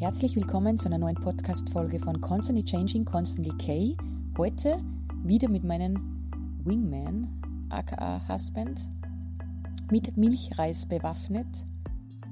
Herzlich 0.00 0.34
willkommen 0.34 0.76
zu 0.76 0.86
einer 0.86 0.98
neuen 0.98 1.14
Podcast-Folge 1.14 2.00
von 2.00 2.20
Constantly 2.20 2.64
Changing, 2.64 3.04
Constantly 3.04 3.56
K. 3.58 3.96
Heute 4.36 4.82
wieder 5.22 5.48
mit 5.48 5.62
meinem 5.62 6.30
Wingman, 6.64 7.28
aka 7.70 8.20
Husband, 8.28 8.88
mit 9.92 10.16
Milchreis 10.16 10.84
bewaffnet, 10.86 11.46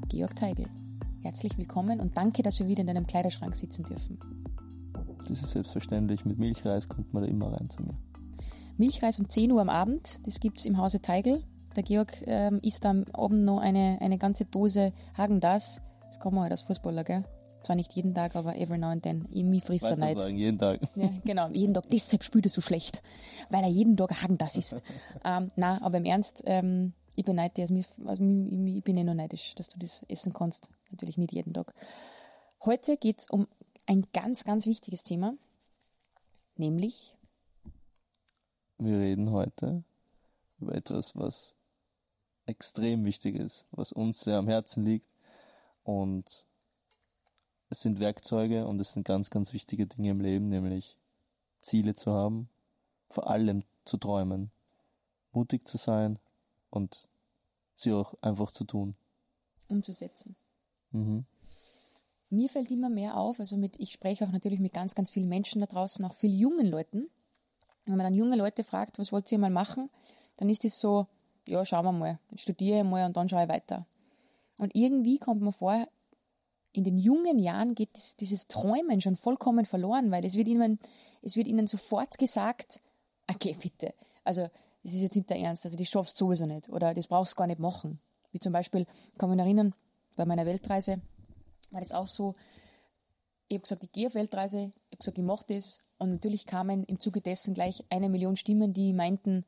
Georg 0.09 0.35
Teigl. 0.35 0.67
Herzlich 1.23 1.57
willkommen 1.57 2.01
und 2.01 2.17
danke, 2.17 2.43
dass 2.43 2.59
wir 2.59 2.67
wieder 2.67 2.81
in 2.81 2.89
deinem 2.89 3.07
Kleiderschrank 3.07 3.55
sitzen 3.55 3.85
dürfen. 3.85 4.19
Das 5.29 5.41
ist 5.41 5.53
selbstverständlich. 5.53 6.25
Mit 6.25 6.41
Milchreis 6.41 6.89
kommt 6.89 7.15
man 7.15 7.23
da 7.23 7.29
immer 7.29 7.53
rein 7.53 7.71
zu 7.71 7.81
mir. 7.81 7.95
Milchreis 8.77 9.21
um 9.21 9.29
10 9.29 9.53
Uhr 9.53 9.61
am 9.61 9.69
Abend, 9.69 10.27
das 10.27 10.41
gibt's 10.41 10.65
im 10.65 10.79
Hause 10.79 11.01
Teigl. 11.01 11.45
Der 11.77 11.85
Georg 11.85 12.13
ähm, 12.27 12.59
isst 12.63 12.85
am 12.85 13.05
Abend 13.13 13.45
noch 13.45 13.61
eine, 13.61 13.99
eine 14.01 14.19
ganze 14.19 14.47
Dose 14.47 14.93
Hagen-Dazs. 15.17 15.81
Das 16.09 16.19
kann 16.19 16.35
man 16.35 16.43
halt 16.43 16.53
als 16.53 16.63
Fußballer, 16.63 17.05
gell? 17.05 17.25
Zwar 17.63 17.77
nicht 17.77 17.93
jeden 17.95 18.15
Tag, 18.15 18.35
aber 18.37 18.57
every 18.57 18.79
now 18.79 18.89
and 18.89 19.03
then. 19.03 19.27
Mich 19.31 19.65
frisst 19.65 19.85
er 19.85 19.97
nicht. 19.97 20.19
sagen, 20.19 20.37
jeden 20.37 20.59
Tag. 20.59 20.81
Ja, 20.97 21.11
genau, 21.25 21.49
jeden 21.49 21.75
Tag. 21.75 21.89
Deshalb 21.89 22.25
spült 22.25 22.47
er 22.47 22.51
so 22.51 22.61
schlecht, 22.61 23.03
weil 23.51 23.63
er 23.63 23.71
jeden 23.71 23.97
Tag 23.97 24.23
Hagen 24.23 24.39
das 24.39 24.57
isst. 24.57 24.83
ähm, 25.25 25.51
na, 25.57 25.81
aber 25.83 25.99
im 25.99 26.05
Ernst, 26.05 26.43
ähm, 26.47 26.93
ich 27.15 27.25
beneide 27.25 27.55
dich, 27.55 27.63
also, 27.63 27.75
also 28.07 28.25
ich, 28.25 28.77
ich 28.77 28.85
bin 28.85 28.97
eh 28.97 29.05
nur 29.05 29.15
neidisch, 29.15 29.55
dass 29.55 29.69
du 29.69 29.79
das 29.79 30.05
essen 30.09 30.33
kannst. 30.33 30.71
Natürlich 30.91 31.19
nicht 31.19 31.33
jeden 31.33 31.55
Tag. 31.55 31.75
Heute 32.65 32.97
geht's 32.97 33.29
um 33.31 33.47
ein 33.87 34.07
ganz, 34.13 34.45
ganz 34.45 34.67
wichtiges 34.67 35.03
Thema, 35.03 35.35
nämlich 36.57 37.17
Wir 38.79 38.99
reden 38.99 39.31
heute 39.31 39.85
über 40.61 40.75
etwas, 40.75 41.17
was 41.17 41.57
extrem 42.47 43.05
wichtig 43.05 43.37
ist, 43.37 43.67
was 43.71 43.93
uns 43.93 44.21
sehr 44.21 44.39
am 44.39 44.49
Herzen 44.49 44.85
liegt 44.85 45.09
und 45.85 46.47
es 47.73 47.81
sind 47.81 48.01
Werkzeuge 48.01 48.67
und 48.67 48.79
es 48.81 48.93
sind 48.93 49.07
ganz, 49.07 49.31
ganz 49.31 49.55
wichtige 49.55 49.87
Dinge 49.87 50.11
im 50.11 50.21
Leben, 50.21 50.51
nämlich 50.51 50.99
Ziele 51.61 51.95
zu 51.95 52.13
haben, 52.13 52.51
vor 53.09 53.31
allem 53.31 53.65
zu 53.87 53.97
träumen, 53.97 54.51
mutig 55.33 55.67
zu 55.67 55.79
sein 55.79 56.19
und 56.69 57.09
sie 57.75 57.93
auch 57.93 58.15
einfach 58.21 58.51
zu 58.51 58.65
tun. 58.65 58.95
umzusetzen. 59.69 60.37
Mhm. 60.91 61.25
Mir 62.29 62.51
fällt 62.51 62.71
immer 62.71 62.91
mehr 62.91 63.17
auf, 63.17 63.41
also 63.41 63.57
mit, 63.57 63.81
ich 63.81 63.93
spreche 63.93 64.27
auch 64.27 64.33
natürlich 64.33 64.61
mit 64.61 64.75
ganz, 64.75 64.95
ganz 64.95 65.11
vielen 65.11 65.31
Menschen 65.31 65.63
da 65.63 65.67
draußen, 65.67 66.05
auch 66.05 66.15
vielen 66.15 66.37
jungen 66.37 66.67
Leuten. 66.67 67.09
Wenn 67.87 67.97
man 67.97 68.05
dann 68.05 68.15
junge 68.15 68.37
Leute 68.37 68.65
fragt, 68.65 68.99
was 68.99 69.13
wollt 69.13 69.33
ihr 69.33 69.39
mal 69.39 69.51
machen, 69.51 69.89
dann 70.37 70.51
ist 70.51 70.67
es 70.67 70.79
so, 70.79 71.07
ja, 71.49 71.65
schauen 71.65 71.87
wir 71.87 71.93
mal, 71.93 72.19
studiere 72.35 72.81
ich 72.81 72.85
mal 72.85 73.07
und 73.07 73.17
dann 73.17 73.31
schaue 73.31 73.45
ich 73.45 73.49
weiter. 73.49 73.87
Und 74.59 74.75
irgendwie 74.75 75.19
kommt 75.19 75.41
man 75.41 75.55
vor, 75.55 75.89
in 76.73 76.85
den 76.85 76.97
jungen 76.97 77.39
Jahren 77.39 77.75
geht 77.75 77.91
das, 77.95 78.17
dieses 78.17 78.47
Träumen 78.47 79.01
schon 79.01 79.17
vollkommen 79.17 79.67
verloren, 79.67 80.11
weil 80.11 80.25
es 80.25 80.35
wird 80.35 80.49
ihnen, 80.49 80.79
es 81.21 81.37
wird 81.37 81.47
ihnen 81.47 81.67
sofort 81.67 82.19
gesagt, 82.19 82.81
okay, 83.29 83.57
bitte, 83.61 83.95
also 84.25 84.49
das 84.83 84.95
ist 84.95 85.03
jetzt 85.03 85.17
nicht 85.17 85.31
der 85.31 85.39
Ernst, 85.39 85.65
also 85.65 85.77
das 85.77 85.89
schaffst 85.89 86.21
du 86.21 86.27
sowieso 86.27 86.47
nicht 86.47 86.69
oder 86.69 86.95
das 86.95 87.07
brauchst 87.07 87.33
du 87.33 87.37
gar 87.37 87.47
nicht 87.47 87.61
machen. 87.61 88.01
Wie 88.33 88.39
zum 88.39 88.53
Beispiel, 88.53 88.87
kann 89.19 89.31
noch 89.31 89.45
erinnern, 89.45 89.75
bei 90.17 90.25
meiner 90.25 90.47
Weltreise 90.47 91.01
war 91.71 91.81
das 91.81 91.93
auch 91.93 92.09
so, 92.09 92.35
ich 93.49 93.57
habe 93.57 93.63
gesagt, 93.63 93.85
ich 93.85 93.93
gehe 93.93 94.07
auf 94.07 94.15
Weltreise, 94.15 94.73
ich 94.89 94.93
habe 94.93 94.99
gesagt, 94.99 95.19
ich 95.19 95.25
mache 95.25 95.45
das. 95.49 95.81
Und 95.99 96.11
natürlich 96.11 96.47
kamen 96.47 96.85
im 96.85 96.99
Zuge 96.99 97.21
dessen 97.21 97.55
gleich 97.55 97.85
eine 97.91 98.09
Million 98.09 98.37
Stimmen, 98.37 98.73
die 98.73 98.95
meinten, 98.95 99.45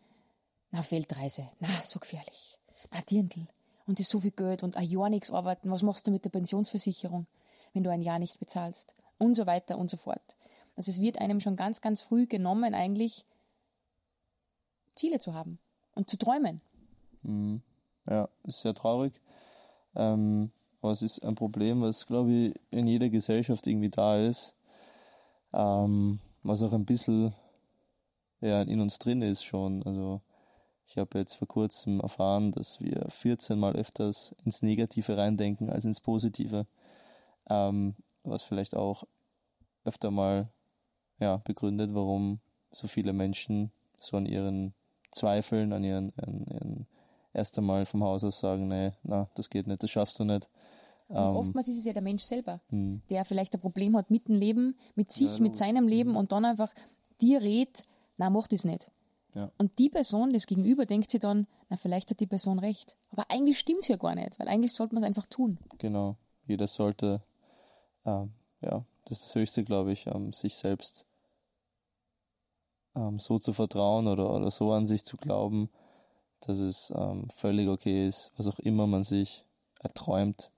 na, 0.71 0.85
Weltreise, 0.91 1.49
na, 1.59 1.69
so 1.85 1.99
gefährlich, 1.99 2.59
na, 2.93 3.01
Dirndl 3.01 3.49
und 3.87 4.01
ist 4.01 4.11
so 4.11 4.21
viel 4.21 4.31
Geld 4.31 4.63
und 4.63 4.77
ein 4.77 4.89
Jahr 4.89 5.11
nichts 5.11 5.31
arbeiten, 5.31 5.71
was 5.71 5.83
machst 5.83 6.07
du 6.07 6.11
mit 6.11 6.25
der 6.25 6.31
Pensionsversicherung, 6.31 7.27
wenn 7.73 7.85
du 7.85 7.91
ein 7.91 8.03
Jahr 8.03 8.19
nicht 8.19 8.39
bezahlst 8.39 8.95
und 9.19 9.35
so 9.35 9.47
weiter 9.47 9.79
und 9.79 9.91
so 9.91 9.97
fort. 9.97 10.37
Also 10.77 10.91
es 10.91 11.01
wird 11.01 11.21
einem 11.21 11.41
schon 11.41 11.57
ganz, 11.57 11.81
ganz 11.81 12.01
früh 12.01 12.27
genommen, 12.27 12.75
eigentlich 12.75 13.25
Ziele 14.95 15.19
zu 15.19 15.35
haben 15.35 15.59
und 15.95 16.11
zu 16.11 16.17
träumen. 16.17 16.61
Ja, 18.09 18.29
ist 18.45 18.63
sehr 18.63 18.75
traurig. 18.75 19.21
Ähm, 19.95 20.51
aber 20.83 20.93
es 20.93 21.03
ist 21.03 21.23
ein 21.25 21.35
Problem, 21.35 21.81
was, 21.81 22.07
glaube 22.07 22.31
ich, 22.33 22.55
in 22.71 22.87
jeder 22.87 23.09
Gesellschaft 23.09 23.67
irgendwie 23.67 23.91
da 23.91 24.19
ist. 24.19 24.55
Ähm, 25.53 26.19
was 26.43 26.63
auch 26.63 26.73
ein 26.73 26.85
bisschen 26.85 27.35
ja, 28.41 28.61
in 28.63 28.81
uns 28.81 28.99
drin 28.99 29.23
ist 29.23 29.45
schon. 29.45 29.83
Also 29.85 30.21
ich 30.87 30.99
habe 30.99 31.19
jetzt 31.19 31.35
vor 31.35 31.49
kurzem 31.49 32.01
erfahren, 32.01 32.53
dass 32.53 32.81
wir 32.81 33.07
14 33.09 33.59
Mal 33.59 33.75
öfters 33.75 34.35
ins 34.45 34.63
Negative 34.63 35.17
reindenken 35.17 35.71
als 35.71 35.85
ins 35.85 36.01
Positive. 36.01 36.67
Ähm, 37.49 37.95
was 38.23 38.43
vielleicht 38.43 38.75
auch 38.75 39.05
öfter 39.85 40.11
mal 40.11 40.49
ja, 41.21 41.37
begründet, 41.39 41.95
warum 41.95 42.41
so 42.73 42.89
viele 42.89 43.13
Menschen 43.13 43.71
so 43.99 44.17
an 44.17 44.27
ihren 44.27 44.75
Zweifeln, 45.11 45.73
an 45.73 45.85
ihren, 45.85 46.13
an 46.17 46.47
ihren 46.47 46.87
erst 47.33 47.59
einmal 47.59 47.87
vom 47.87 48.03
Haus 48.03 48.25
aus 48.25 48.41
sagen, 48.41 48.69
nee, 48.69 48.93
na, 49.03 49.29
das 49.35 49.51
geht 49.51 49.67
nicht, 49.67 49.83
das 49.83 49.91
schaffst 49.91 50.19
du 50.21 50.25
nicht. 50.25 50.49
Und 51.09 51.17
Ähm, 51.17 51.37
oftmals 51.37 51.69
ist 51.69 51.79
es 51.79 51.85
ja 51.85 51.93
der 51.93 52.03
Mensch 52.03 52.23
selber, 52.23 52.61
hm. 52.71 53.03
der 53.11 53.25
vielleicht 53.25 53.55
ein 53.55 53.61
Problem 53.61 53.97
hat 53.97 54.11
mit 54.11 54.29
dem 54.29 54.37
Leben, 54.37 54.77
mit 54.95 55.13
sich, 55.13 55.41
mit 55.41 55.57
seinem 55.57 55.87
Leben 55.87 56.17
und 56.17 56.33
dann 56.33 56.45
einfach 56.45 56.73
dir 57.21 57.43
rät, 57.43 57.85
na, 58.17 58.31
mach 58.31 58.49
das 58.49 58.65
nicht. 58.65 58.91
Ja. 59.35 59.51
Und 59.59 59.79
die 59.79 59.91
Person, 59.91 60.33
das 60.33 60.47
Gegenüber, 60.47 60.87
denkt 60.87 61.11
sich 61.11 61.21
dann, 61.21 61.47
na, 61.69 61.77
vielleicht 61.77 62.11
hat 62.11 62.21
die 62.21 62.27
Person 62.27 62.59
recht. 62.59 62.97
Aber 63.11 63.31
eigentlich 63.31 63.59
stimmt's 63.59 63.89
ja 63.89 63.97
gar 63.97 64.15
nicht, 64.15 64.39
weil 64.39 64.49
eigentlich 64.49 64.73
sollte 64.73 64.95
man 64.95 65.03
es 65.03 65.07
einfach 65.07 65.27
tun. 65.27 65.59
Genau. 65.79 66.17
Jeder 66.47 66.67
sollte, 66.67 67.23
ähm, 68.05 68.33
ja, 68.61 68.85
das 69.05 69.19
ist 69.19 69.27
das 69.27 69.35
Höchste, 69.35 69.65
glaube 69.65 69.93
ich, 69.93 70.07
ähm, 70.07 70.33
sich 70.33 70.57
selbst 70.57 71.07
ähm, 72.95 73.19
so 73.19 73.39
zu 73.39 73.53
vertrauen 73.53 74.07
oder, 74.07 74.33
oder 74.33 74.51
so 74.51 74.73
an 74.73 74.87
sich 74.87 75.05
zu 75.05 75.17
glauben, 75.17 75.69
dass 76.41 76.59
es 76.59 76.93
ähm, 76.95 77.27
völlig 77.35 77.69
okay 77.69 78.07
ist, 78.07 78.31
was 78.37 78.47
auch 78.47 78.59
immer 78.59 78.87
man 78.87 79.03
sich 79.03 79.45
erträumt, 79.81 80.53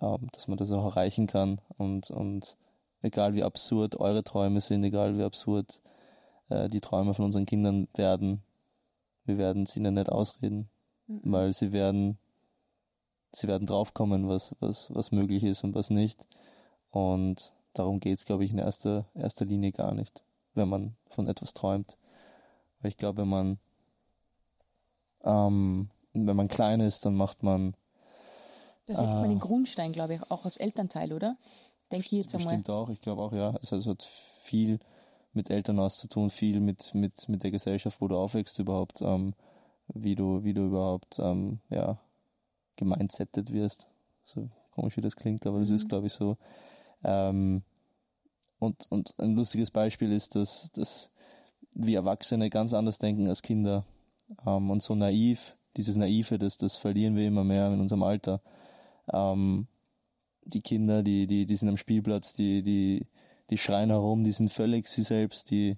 ähm, 0.00 0.28
dass 0.32 0.48
man 0.48 0.58
das 0.58 0.70
auch 0.72 0.84
erreichen 0.84 1.26
kann 1.26 1.60
und, 1.78 2.10
und 2.10 2.56
egal 3.00 3.34
wie 3.34 3.42
absurd 3.42 3.96
eure 3.96 4.24
Träume 4.24 4.60
sind, 4.60 4.84
egal 4.84 5.16
wie 5.16 5.22
absurd 5.22 5.80
äh, 6.52 6.68
die 6.68 6.80
Träume 6.80 7.14
von 7.14 7.24
unseren 7.24 7.46
Kindern 7.46 7.88
werden, 7.94 8.42
wir 9.24 9.38
werden 9.38 9.64
es 9.64 9.76
ihnen 9.76 9.94
nicht 9.94 10.10
ausreden, 10.10 10.68
weil 11.06 11.52
sie 11.52 11.72
werden 11.72 12.18
sie 13.34 13.48
werden 13.48 13.66
draufkommen, 13.66 14.28
was, 14.28 14.54
was, 14.60 14.94
was 14.94 15.10
möglich 15.10 15.42
ist 15.42 15.64
und 15.64 15.74
was 15.74 15.90
nicht. 15.90 16.26
Und 16.90 17.54
darum 17.72 17.98
geht's, 17.98 18.26
glaube 18.26 18.44
ich, 18.44 18.50
in 18.52 18.58
erster, 18.58 19.06
erster 19.14 19.46
Linie 19.46 19.72
gar 19.72 19.94
nicht, 19.94 20.22
wenn 20.54 20.68
man 20.68 20.94
von 21.08 21.26
etwas 21.26 21.54
träumt. 21.54 21.96
Weil 22.80 22.90
ich 22.90 22.98
glaube, 22.98 23.22
wenn 23.22 23.28
man, 23.28 23.58
ähm, 25.24 25.88
wenn 26.12 26.36
man 26.36 26.48
klein 26.48 26.80
ist, 26.80 27.06
dann 27.06 27.14
macht 27.14 27.42
man 27.42 27.74
Da 28.86 28.94
setzt 28.96 29.16
Ah. 29.16 29.20
man 29.20 29.30
den 29.30 29.38
Grundstein, 29.38 29.92
glaube 29.92 30.14
ich, 30.14 30.30
auch 30.30 30.44
als 30.44 30.58
Elternteil, 30.58 31.12
oder? 31.12 31.36
Denke 31.90 32.04
ich 32.06 32.12
jetzt 32.12 32.34
einmal. 32.34 32.48
bestimmt 32.48 32.68
auch, 32.70 32.90
ich 32.90 33.00
glaube 33.00 33.22
auch, 33.22 33.32
ja. 33.32 33.54
Es 33.62 33.70
hat 33.72 34.02
viel 34.02 34.78
mit 35.34 35.50
Elternhaus 35.50 35.98
zu 35.98 36.08
tun, 36.08 36.30
viel 36.30 36.60
mit, 36.60 36.94
mit, 36.94 37.28
mit 37.28 37.42
der 37.42 37.50
Gesellschaft, 37.50 38.00
wo 38.00 38.08
du 38.08 38.16
aufwächst 38.16 38.58
überhaupt, 38.58 39.00
ähm, 39.02 39.34
wie 39.88 40.14
du, 40.14 40.44
wie 40.44 40.54
du 40.54 40.66
überhaupt, 40.66 41.18
ähm, 41.18 41.60
ja, 41.70 41.98
gemeinsettet 42.76 43.52
wirst. 43.52 43.88
So 44.24 44.48
komisch 44.70 44.96
wie 44.96 45.02
das 45.02 45.16
klingt, 45.16 45.46
aber 45.46 45.60
das 45.60 45.70
ist, 45.70 45.88
glaube 45.88 46.06
ich, 46.06 46.12
so. 46.12 46.36
Ähm, 47.04 47.62
und, 48.58 48.86
und 48.90 49.14
ein 49.18 49.34
lustiges 49.34 49.70
Beispiel 49.70 50.12
ist, 50.12 50.34
dass, 50.36 50.70
dass 50.72 51.10
wir 51.74 51.98
Erwachsene 51.98 52.50
ganz 52.50 52.74
anders 52.74 52.98
denken 52.98 53.28
als 53.28 53.42
Kinder. 53.42 53.84
Ähm, 54.46 54.70
und 54.70 54.82
so 54.82 54.94
naiv, 54.94 55.56
dieses 55.76 55.96
Naive, 55.96 56.38
das, 56.38 56.58
das 56.58 56.78
verlieren 56.78 57.16
wir 57.16 57.26
immer 57.26 57.44
mehr 57.44 57.68
in 57.68 57.80
unserem 57.80 58.02
Alter. 58.02 58.40
Ähm, 59.12 59.66
die 60.44 60.60
Kinder, 60.60 61.02
die, 61.02 61.26
die, 61.26 61.46
die 61.46 61.56
sind 61.56 61.68
am 61.68 61.76
Spielplatz, 61.76 62.32
die, 62.32 62.62
die, 62.62 63.06
die 63.52 63.58
schreien 63.58 63.90
herum, 63.90 64.24
die 64.24 64.32
sind 64.32 64.50
völlig 64.50 64.88
sie 64.88 65.02
selbst, 65.02 65.50
die 65.50 65.76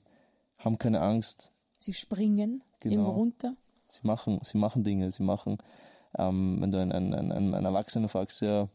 haben 0.59 0.79
keine 0.79 1.01
Angst, 1.01 1.51
Sie 1.79 1.93
springen 1.93 2.63
Genau. 2.81 2.95
irgendwo 2.95 3.11
runter. 3.11 3.57
sie 3.89 4.07
machen, 4.07 4.39
sie 4.43 4.59
machen 4.59 4.85
Dinge, 4.85 5.11
sie 5.11 5.25
machen, 5.25 5.59
ähm, 6.17 6.59
wenn 6.61 6.71
du 6.71 6.81
einen, 6.81 6.93
einen, 6.93 7.13
einen, 7.15 7.55
einen 7.55 7.65
Erwachsenen 7.67 8.09
fragst, 8.09 8.41
ja, 8.43 8.69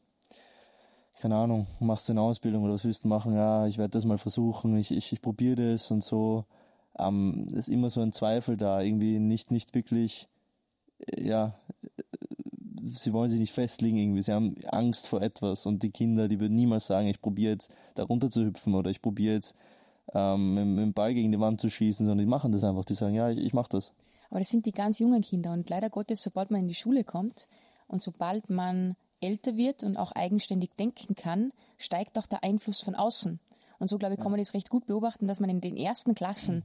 keine 1.21 1.35
Ahnung, 1.37 1.65
machst 1.79 2.07
du 2.09 2.13
eine 2.13 2.21
Ausbildung 2.21 2.63
oder 2.63 2.73
was 2.73 2.83
willst 2.85 3.03
du 3.05 3.07
machen? 3.07 3.33
Ja, 3.35 3.67
ich 3.67 3.77
werde 3.77 3.91
das 3.91 4.05
mal 4.05 4.17
versuchen, 4.17 4.77
ich, 4.77 4.91
ich, 4.91 5.11
ich 5.13 5.21
probiere 5.21 5.71
das 5.73 5.91
und 5.91 6.03
so. 6.03 6.45
Ähm, 6.97 7.47
ist 7.53 7.69
immer 7.69 7.89
so 7.89 8.01
ein 8.01 8.11
Zweifel 8.11 8.57
da, 8.57 8.81
irgendwie 8.81 9.19
nicht, 9.19 9.49
nicht 9.51 9.73
wirklich, 9.75 10.27
äh, 11.07 11.23
ja, 11.25 11.53
sie 12.89 13.13
wollen 13.13 13.29
sich 13.29 13.39
nicht 13.39 13.53
festlegen 13.53 13.97
irgendwie, 13.97 14.21
sie 14.21 14.33
haben 14.33 14.55
Angst 14.67 15.07
vor 15.07 15.21
etwas 15.21 15.65
und 15.65 15.83
die 15.83 15.91
Kinder, 15.91 16.27
die 16.27 16.39
würden 16.39 16.55
niemals 16.55 16.87
sagen, 16.87 17.07
ich 17.07 17.21
probiere 17.21 17.53
jetzt 17.53 17.71
da 17.95 18.03
runter 18.03 18.29
zu 18.29 18.45
hüpfen 18.45 18.75
oder 18.75 18.89
ich 18.89 19.01
probiere 19.01 19.35
jetzt 19.35 19.55
ähm, 20.13 20.53
mit, 20.53 20.65
mit 20.65 20.83
dem 20.83 20.93
Ball 20.93 21.13
gegen 21.13 21.31
die 21.31 21.39
Wand 21.39 21.61
zu 21.61 21.69
schießen, 21.69 22.05
sondern 22.05 22.25
die 22.25 22.29
machen 22.29 22.51
das 22.51 22.63
einfach, 22.63 22.85
die 22.85 22.95
sagen, 22.95 23.15
ja, 23.15 23.29
ich, 23.29 23.39
ich 23.39 23.53
mach 23.53 23.67
das. 23.67 23.93
Aber 24.29 24.39
das 24.39 24.49
sind 24.49 24.65
die 24.65 24.71
ganz 24.71 24.99
jungen 24.99 25.21
Kinder 25.21 25.51
und 25.53 25.69
leider 25.69 25.89
Gottes, 25.89 26.21
sobald 26.21 26.51
man 26.51 26.61
in 26.61 26.67
die 26.67 26.75
Schule 26.75 27.03
kommt 27.03 27.47
und 27.87 28.01
sobald 28.01 28.49
man 28.49 28.95
älter 29.21 29.57
wird 29.57 29.83
und 29.83 29.97
auch 29.97 30.11
eigenständig 30.11 30.71
denken 30.77 31.15
kann, 31.15 31.51
steigt 31.77 32.17
auch 32.17 32.27
der 32.27 32.43
Einfluss 32.43 32.81
von 32.81 32.95
außen. 32.95 33.39
Und 33.79 33.89
so, 33.89 33.97
glaube 33.97 34.15
ich, 34.15 34.19
kann 34.19 34.31
man 34.31 34.39
das 34.39 34.53
recht 34.53 34.69
gut 34.69 34.85
beobachten, 34.85 35.27
dass 35.27 35.39
man 35.39 35.49
in 35.49 35.61
den 35.61 35.77
ersten 35.77 36.15
Klassen 36.15 36.63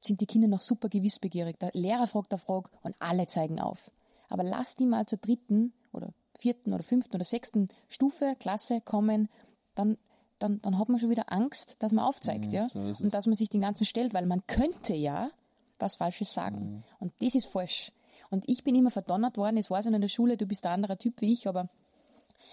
sind 0.00 0.20
die 0.20 0.26
Kinder 0.26 0.48
noch 0.48 0.60
super 0.60 0.88
gewissbegierig. 0.88 1.58
Der 1.58 1.70
Lehrer 1.72 2.06
fragt 2.06 2.32
der 2.32 2.38
Frage 2.38 2.70
und 2.82 2.94
alle 3.00 3.26
zeigen 3.26 3.60
auf. 3.60 3.90
Aber 4.28 4.42
lass 4.42 4.76
die 4.76 4.86
mal 4.86 5.06
zur 5.06 5.18
dritten 5.18 5.72
oder 5.92 6.10
vierten 6.36 6.72
oder 6.72 6.82
fünften 6.82 7.14
oder 7.14 7.24
sechsten 7.24 7.68
Stufe, 7.88 8.34
Klasse 8.38 8.80
kommen, 8.80 9.28
dann, 9.74 9.96
dann, 10.38 10.60
dann 10.62 10.78
hat 10.78 10.88
man 10.88 10.98
schon 10.98 11.10
wieder 11.10 11.32
Angst, 11.32 11.76
dass 11.82 11.92
man 11.92 12.04
aufzeigt, 12.04 12.46
Mhm, 12.46 12.54
ja. 12.54 12.68
so 12.68 12.78
und 12.80 13.14
dass 13.14 13.26
man 13.26 13.34
sich 13.34 13.48
den 13.48 13.60
ganzen 13.60 13.84
stellt, 13.84 14.14
weil 14.14 14.26
man 14.26 14.46
könnte 14.46 14.94
ja 14.94 15.30
was 15.78 15.96
Falsches 15.96 16.32
sagen. 16.32 16.58
Mhm. 16.76 16.82
Und 17.00 17.12
das 17.20 17.34
ist 17.34 17.46
falsch. 17.46 17.92
Und 18.30 18.48
ich 18.48 18.64
bin 18.64 18.74
immer 18.74 18.90
verdonnert 18.90 19.36
worden, 19.36 19.56
es 19.58 19.70
war 19.70 19.82
so 19.82 19.90
in 19.90 20.00
der 20.00 20.08
Schule, 20.08 20.36
du 20.36 20.46
bist 20.46 20.66
ein 20.66 20.72
anderer 20.72 20.98
Typ 20.98 21.20
wie 21.20 21.32
ich, 21.32 21.46
aber 21.46 21.68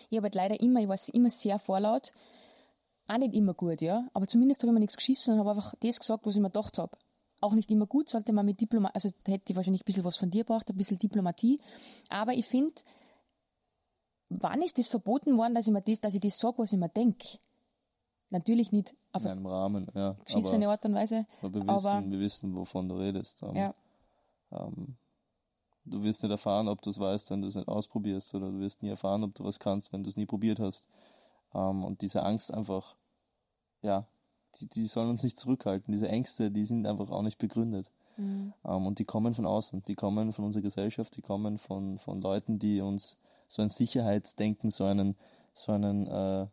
ich 0.10 0.18
habe 0.18 0.26
halt 0.26 0.36
leider 0.36 0.60
immer, 0.60 0.80
ich 0.80 0.88
war 0.88 0.98
immer 1.14 1.30
sehr 1.30 1.58
vorlaut. 1.60 2.14
Auch 3.08 3.18
nicht 3.18 3.34
immer 3.34 3.54
gut, 3.54 3.82
ja. 3.82 4.08
Aber 4.14 4.28
zumindest 4.28 4.62
habe 4.62 4.70
ich 4.72 4.74
mir 4.74 4.80
nichts 4.80 4.96
geschissen 4.96 5.34
und 5.34 5.40
habe 5.40 5.52
einfach 5.52 5.74
das 5.82 6.00
gesagt, 6.00 6.26
was 6.26 6.36
ich 6.36 6.42
mir 6.42 6.50
gedacht 6.50 6.78
habe. 6.78 6.98
Auch 7.42 7.54
nicht 7.54 7.72
immer 7.72 7.88
gut, 7.88 8.08
sollte 8.08 8.34
man 8.34 8.46
mit 8.46 8.62
Diplomatie, 8.62 8.94
also 8.94 9.10
hätte 9.26 9.52
ich 9.52 9.56
wahrscheinlich 9.56 9.82
ein 9.82 9.86
bisschen 9.86 10.04
was 10.04 10.18
von 10.18 10.30
dir 10.30 10.44
braucht, 10.44 10.70
ein 10.70 10.78
bisschen 10.78 11.00
Diplomatie. 11.00 11.60
Aber 12.10 12.34
ich 12.34 12.46
finde, 12.46 12.76
wann 14.30 14.62
ist 14.62 14.78
das 14.78 14.88
verboten 14.88 15.38
worden, 15.38 15.56
dass 15.56 15.68
ich 15.68 15.74
mir 15.74 15.82
das, 15.82 16.00
dass 16.02 16.14
ich 16.14 16.20
das 16.22 16.38
sage, 16.38 16.60
was 16.60 16.72
ich 16.72 16.80
mir 16.80 16.90
denke? 16.90 17.28
Natürlich 18.30 18.72
nicht 18.72 18.96
auf 19.12 19.24
In 19.24 19.28
eine 19.30 19.38
einem 19.40 19.48
Rahmen, 19.48 19.88
ja. 19.94 20.16
geschissene 20.24 20.70
Art 20.70 20.86
und 20.86 20.94
Weise. 20.94 21.26
aber 21.42 21.54
wir, 21.56 21.62
aber- 21.64 21.74
wissen, 21.98 22.12
wir 22.12 22.20
wissen, 22.20 22.56
wovon 22.56 22.88
du 22.88 22.96
redest. 22.96 23.42
Ähm, 23.44 23.56
Ja. 23.56 23.74
ähm, 24.52 24.96
du 25.84 26.02
wirst 26.04 26.24
nicht 26.24 26.32
erfahren, 26.32 26.68
ob 26.70 26.82
du 26.82 26.92
es 26.92 27.00
weißt, 27.00 27.30
wenn 27.32 27.42
du 27.42 27.48
es 27.48 27.56
nicht 27.56 27.68
ausprobierst, 27.68 28.34
oder 28.36 28.52
du 28.52 28.60
wirst 28.60 28.84
nie 28.84 28.90
erfahren, 28.90 29.24
ob 29.24 29.34
du 29.36 29.44
was 29.44 29.60
kannst, 29.60 29.92
wenn 29.92 30.04
du 30.04 30.10
es 30.10 30.16
nie 30.16 30.26
probiert 30.28 30.60
hast. 30.60 30.88
Ähm, 31.54 31.84
und 31.84 32.02
diese 32.02 32.24
Angst 32.24 32.54
einfach, 32.54 32.96
ja, 33.82 34.06
die, 34.56 34.68
die 34.68 34.86
sollen 34.86 35.09
uns 35.09 35.24
nicht 35.24 35.38
zurückhalten. 35.38 35.92
Diese 35.92 36.07
Ängste, 36.07 36.51
die 36.51 36.65
sind 36.65 36.86
einfach 36.86 37.09
auch 37.09 37.21
nicht 37.21 37.38
begründet. 37.38 37.89
Mhm. 38.18 38.53
Ähm, 38.65 38.86
und 38.88 39.00
die 39.00 39.06
kommen 39.06 39.33
von 39.33 39.45
außen, 39.45 39.83
die 39.88 39.95
kommen 39.95 40.33
von 40.33 40.45
unserer 40.45 40.63
Gesellschaft, 40.63 41.15
die 41.15 41.21
kommen 41.21 41.57
von, 41.57 42.00
von 42.00 42.21
Leuten, 42.21 42.59
die 42.59 42.81
uns 42.81 43.18
so 43.48 43.62
ein 43.62 43.69
Sicherheitsdenken, 43.69 44.71
so 44.71 44.86
einen, 44.86 45.15
so 45.53 45.71
einen, 45.71 46.07
äh, 46.07 46.48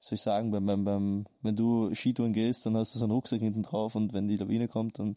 soll 0.00 0.16
ich 0.16 0.22
sagen, 0.22 0.50
beim, 0.50 0.66
beim, 0.66 0.84
beim, 0.84 1.26
wenn 1.42 1.56
du 1.56 1.94
Skitouren 1.94 2.32
gehst, 2.32 2.66
dann 2.66 2.76
hast 2.76 2.94
du 2.94 2.98
so 2.98 3.06
einen 3.06 3.12
Rucksack 3.12 3.40
hinten 3.40 3.62
drauf 3.62 3.94
und 3.94 4.12
wenn 4.12 4.28
die 4.28 4.36
Lawine 4.36 4.68
kommt, 4.68 4.98
dann 4.98 5.16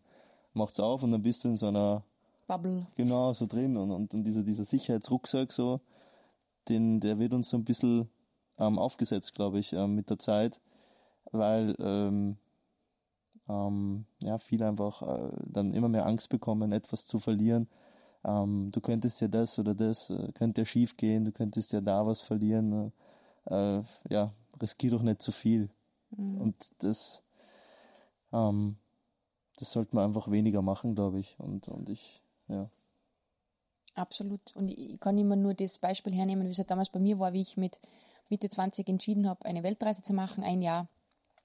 macht's 0.53 0.79
auf 0.79 1.03
und 1.03 1.11
dann 1.11 1.21
bist 1.21 1.43
du 1.43 1.49
in 1.49 1.57
so 1.57 1.67
einer, 1.67 2.03
Bubble. 2.47 2.87
genau, 2.95 3.33
so 3.33 3.45
drin 3.45 3.75
und, 3.77 3.91
und, 3.91 4.13
und 4.13 4.23
dieser, 4.23 4.43
dieser 4.43 4.65
Sicherheitsrucksack 4.65 5.51
so, 5.51 5.81
den, 6.69 6.99
der 6.99 7.19
wird 7.19 7.33
uns 7.33 7.49
so 7.49 7.57
ein 7.57 7.65
bisschen 7.65 8.09
ähm, 8.57 8.79
aufgesetzt, 8.79 9.35
glaube 9.35 9.59
ich, 9.59 9.73
ähm, 9.73 9.95
mit 9.95 10.09
der 10.09 10.19
Zeit, 10.19 10.59
weil 11.31 11.75
ähm, 11.79 12.37
ähm, 13.49 14.05
ja, 14.19 14.37
viele 14.37 14.67
einfach 14.67 15.01
äh, 15.01 15.31
dann 15.45 15.73
immer 15.73 15.89
mehr 15.89 16.05
Angst 16.05 16.29
bekommen, 16.29 16.71
etwas 16.71 17.05
zu 17.05 17.19
verlieren. 17.19 17.67
Ähm, 18.25 18.71
du 18.71 18.81
könntest 18.81 19.21
ja 19.21 19.27
das 19.27 19.57
oder 19.59 19.73
das, 19.73 20.09
äh, 20.09 20.31
könnte 20.33 20.61
ja 20.61 20.65
schief 20.65 20.97
gehen, 20.97 21.25
du 21.25 21.31
könntest 21.31 21.71
ja 21.71 21.81
da 21.81 22.05
was 22.05 22.21
verlieren. 22.21 22.91
Äh, 23.49 23.77
äh, 23.77 23.83
ja, 24.09 24.33
riskier 24.61 24.91
doch 24.91 25.01
nicht 25.01 25.21
zu 25.21 25.31
viel. 25.31 25.69
Und 26.09 26.55
das, 26.79 27.23
ähm, 28.31 28.77
das 29.57 29.71
sollte 29.71 29.95
man 29.95 30.05
einfach 30.05 30.31
weniger 30.31 30.61
machen, 30.61 30.95
glaube 30.95 31.19
ich. 31.19 31.35
Und, 31.39 31.67
und 31.67 31.89
ich, 31.89 32.21
ja. 32.47 32.69
Absolut. 33.95 34.55
Und 34.55 34.69
ich 34.69 34.99
kann 34.99 35.17
immer 35.17 35.35
nur 35.35 35.53
das 35.53 35.79
Beispiel 35.79 36.13
hernehmen, 36.13 36.45
wie 36.45 36.51
es 36.51 36.59
halt 36.59 36.71
damals 36.71 36.89
bei 36.89 36.99
mir 36.99 37.19
war, 37.19 37.33
wie 37.33 37.41
ich 37.41 37.57
mit 37.57 37.79
Mitte 38.29 38.47
20 38.47 38.87
entschieden 38.87 39.27
habe, 39.27 39.45
eine 39.45 39.63
Weltreise 39.63 40.03
zu 40.03 40.13
machen, 40.13 40.43
ein 40.43 40.61
Jahr. 40.61 40.87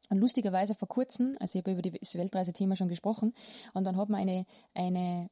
Und 0.08 0.18
lustigerweise 0.18 0.74
vor 0.74 0.88
kurzem, 0.88 1.36
also 1.40 1.58
ich 1.58 1.64
habe 1.64 1.72
über 1.72 1.82
das 1.98 2.14
Weltreisethema 2.14 2.76
schon 2.76 2.88
gesprochen, 2.88 3.34
und 3.72 3.84
dann 3.84 3.96
hat 3.96 4.08
mir 4.08 4.18
eine, 4.18 4.46
eine, 4.74 5.30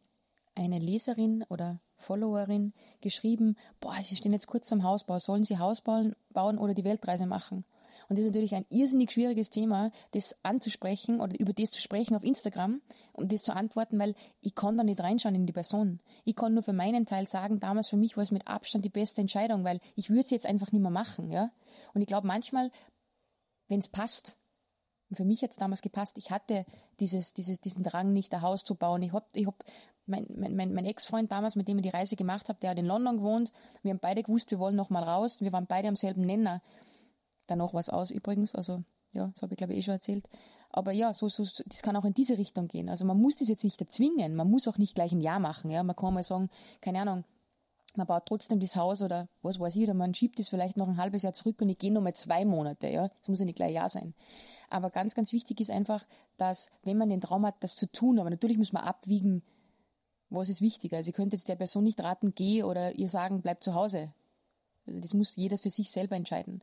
eine 0.54 0.78
Leserin 0.78 1.44
oder 1.48 1.80
Followerin 1.96 2.72
geschrieben, 3.00 3.56
boah, 3.80 3.94
Sie 4.02 4.16
stehen 4.16 4.32
jetzt 4.32 4.46
kurz 4.46 4.68
zum 4.68 4.82
Hausbau, 4.82 5.18
sollen 5.18 5.44
Sie 5.44 5.58
Haus 5.58 5.82
bauen, 5.82 6.14
bauen 6.30 6.58
oder 6.58 6.74
die 6.74 6.84
Weltreise 6.84 7.26
machen? 7.26 7.64
Und 8.08 8.18
das 8.18 8.24
ist 8.24 8.30
natürlich 8.30 8.54
ein 8.54 8.66
irrsinnig 8.70 9.12
schwieriges 9.12 9.50
Thema, 9.50 9.92
das 10.10 10.36
anzusprechen 10.42 11.20
oder 11.20 11.38
über 11.38 11.52
das 11.52 11.70
zu 11.70 11.80
sprechen 11.80 12.16
auf 12.16 12.24
Instagram, 12.24 12.80
um 13.12 13.28
das 13.28 13.42
zu 13.42 13.54
antworten, 13.54 13.98
weil 13.98 14.14
ich 14.40 14.54
kann 14.54 14.76
da 14.76 14.82
nicht 14.82 15.00
reinschauen 15.00 15.36
in 15.36 15.46
die 15.46 15.52
Person. 15.52 16.00
Ich 16.24 16.34
kann 16.34 16.54
nur 16.54 16.64
für 16.64 16.72
meinen 16.72 17.06
Teil 17.06 17.28
sagen, 17.28 17.60
damals 17.60 17.88
für 17.88 17.96
mich 17.96 18.16
war 18.16 18.24
es 18.24 18.32
mit 18.32 18.48
Abstand 18.48 18.84
die 18.84 18.90
beste 18.90 19.20
Entscheidung, 19.20 19.62
weil 19.62 19.80
ich 19.94 20.10
würde 20.10 20.22
es 20.22 20.30
jetzt 20.30 20.46
einfach 20.46 20.72
nicht 20.72 20.82
mehr 20.82 20.90
machen, 20.90 21.30
ja. 21.30 21.52
Und 21.94 22.00
ich 22.00 22.08
glaube 22.08 22.26
manchmal, 22.26 22.70
wenn 23.68 23.78
es 23.78 23.88
passt, 23.88 24.36
und 25.10 25.16
für 25.16 25.24
mich 25.24 25.42
hat 25.42 25.50
es 25.50 25.56
damals 25.56 25.82
gepasst, 25.82 26.16
ich 26.18 26.30
hatte 26.30 26.64
dieses, 27.00 27.34
dieses, 27.34 27.60
diesen 27.60 27.82
Drang 27.82 28.12
nicht, 28.12 28.32
ein 28.32 28.42
Haus 28.42 28.62
zu 28.62 28.76
bauen. 28.76 29.02
Ich 29.02 29.12
hab, 29.12 29.28
ich 29.34 29.46
hab, 29.46 29.64
mein, 30.06 30.26
mein, 30.36 30.72
mein, 30.72 30.84
Ex-Freund 30.84 31.30
damals, 31.32 31.56
mit 31.56 31.66
dem 31.66 31.78
ich 31.78 31.82
die 31.82 31.88
Reise 31.90 32.14
gemacht 32.14 32.48
habe, 32.48 32.60
der 32.60 32.70
hat 32.70 32.78
in 32.78 32.86
London 32.86 33.18
gewohnt. 33.18 33.52
Wir 33.82 33.90
haben 33.90 33.98
beide 33.98 34.22
gewusst, 34.22 34.52
wir 34.52 34.60
wollen 34.60 34.76
noch 34.76 34.88
mal 34.88 35.02
raus. 35.02 35.40
Wir 35.40 35.52
waren 35.52 35.66
beide 35.66 35.88
am 35.88 35.96
selben 35.96 36.22
Nenner. 36.22 36.62
Danach 37.48 37.74
war 37.74 37.80
es 37.80 37.90
aus 37.90 38.12
übrigens, 38.12 38.54
also 38.54 38.84
ja, 39.12 39.32
das 39.34 39.42
habe 39.42 39.54
ich 39.54 39.58
glaube 39.58 39.72
ich 39.72 39.80
eh 39.80 39.82
schon 39.82 39.94
erzählt. 39.94 40.28
Aber 40.70 40.92
ja, 40.92 41.12
so, 41.12 41.28
so, 41.28 41.42
das 41.66 41.82
kann 41.82 41.96
auch 41.96 42.04
in 42.04 42.14
diese 42.14 42.38
Richtung 42.38 42.68
gehen. 42.68 42.88
Also 42.88 43.04
man 43.04 43.20
muss 43.20 43.36
das 43.38 43.48
jetzt 43.48 43.64
nicht 43.64 43.80
erzwingen, 43.80 44.36
man 44.36 44.48
muss 44.48 44.68
auch 44.68 44.78
nicht 44.78 44.94
gleich 44.94 45.10
ein 45.10 45.20
Jahr 45.20 45.40
machen. 45.40 45.70
Ja, 45.70 45.82
man 45.82 45.96
kann 45.96 46.14
mal 46.14 46.22
sagen, 46.22 46.48
keine 46.80 47.00
Ahnung, 47.00 47.24
man 47.96 48.06
baut 48.06 48.26
trotzdem 48.26 48.60
das 48.60 48.76
Haus 48.76 49.02
oder 49.02 49.28
was 49.42 49.58
weiß 49.58 49.76
ich, 49.76 49.84
oder 49.84 49.94
man 49.94 50.14
schiebt 50.14 50.38
es 50.40 50.48
vielleicht 50.48 50.76
noch 50.76 50.88
ein 50.88 50.96
halbes 50.96 51.22
Jahr 51.22 51.32
zurück 51.32 51.60
und 51.60 51.68
ich 51.68 51.78
gehe 51.78 51.92
noch 51.92 52.02
mal 52.02 52.14
zwei 52.14 52.44
Monate. 52.44 52.88
Ja, 52.88 53.08
das 53.08 53.28
muss 53.28 53.40
ja 53.40 53.44
nicht 53.44 53.56
gleich 53.56 53.68
ein 53.68 53.74
Jahr 53.74 53.88
sein. 53.88 54.14
Aber 54.68 54.90
ganz, 54.90 55.14
ganz 55.14 55.32
wichtig 55.32 55.60
ist 55.60 55.70
einfach, 55.70 56.06
dass 56.36 56.70
wenn 56.82 56.96
man 56.96 57.10
den 57.10 57.20
Traum 57.20 57.44
hat, 57.44 57.56
das 57.60 57.74
zu 57.74 57.90
tun, 57.90 58.18
aber 58.18 58.30
natürlich 58.30 58.58
muss 58.58 58.72
man 58.72 58.84
abwiegen, 58.84 59.42
was 60.30 60.48
ist 60.48 60.62
wichtiger. 60.62 60.98
Also 60.98 61.10
ihr 61.10 61.14
könnt 61.14 61.32
jetzt 61.32 61.48
der 61.48 61.56
Person 61.56 61.84
nicht 61.84 62.00
raten, 62.00 62.34
geh 62.34 62.62
oder 62.62 62.94
ihr 62.94 63.08
sagen, 63.08 63.42
bleib 63.42 63.62
zu 63.62 63.74
Hause. 63.74 64.14
Also 64.86 65.00
das 65.00 65.12
muss 65.12 65.36
jeder 65.36 65.58
für 65.58 65.70
sich 65.70 65.90
selber 65.90 66.16
entscheiden. 66.16 66.62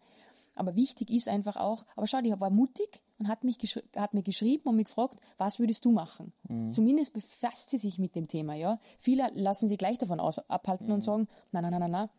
Aber 0.57 0.75
wichtig 0.75 1.09
ist 1.11 1.29
einfach 1.29 1.55
auch, 1.55 1.85
aber 1.95 2.07
schau, 2.07 2.21
die 2.21 2.31
war 2.37 2.49
mutig 2.49 3.03
und 3.19 3.27
hat, 3.27 3.43
mich 3.43 3.57
hat 3.95 4.13
mir 4.13 4.23
geschrieben 4.23 4.69
und 4.69 4.75
mich 4.75 4.85
gefragt, 4.85 5.19
was 5.37 5.59
würdest 5.59 5.85
du 5.85 5.91
machen? 5.91 6.33
Zumindest 6.71 7.13
befasst 7.13 7.69
sie 7.69 7.77
sich 7.77 7.99
mit 7.99 8.15
dem 8.15 8.27
Thema, 8.27 8.55
ja. 8.55 8.79
Viele 8.99 9.29
lassen 9.33 9.67
sich 9.67 9.77
gleich 9.77 9.97
davon 9.97 10.19
aus, 10.19 10.39
abhalten 10.49 10.91
und 10.91 11.01
sagen, 11.01 11.27
nein, 11.51 11.63
nein, 11.63 11.71
nein, 11.71 11.81
nein, 11.81 11.91
nein, 11.91 12.09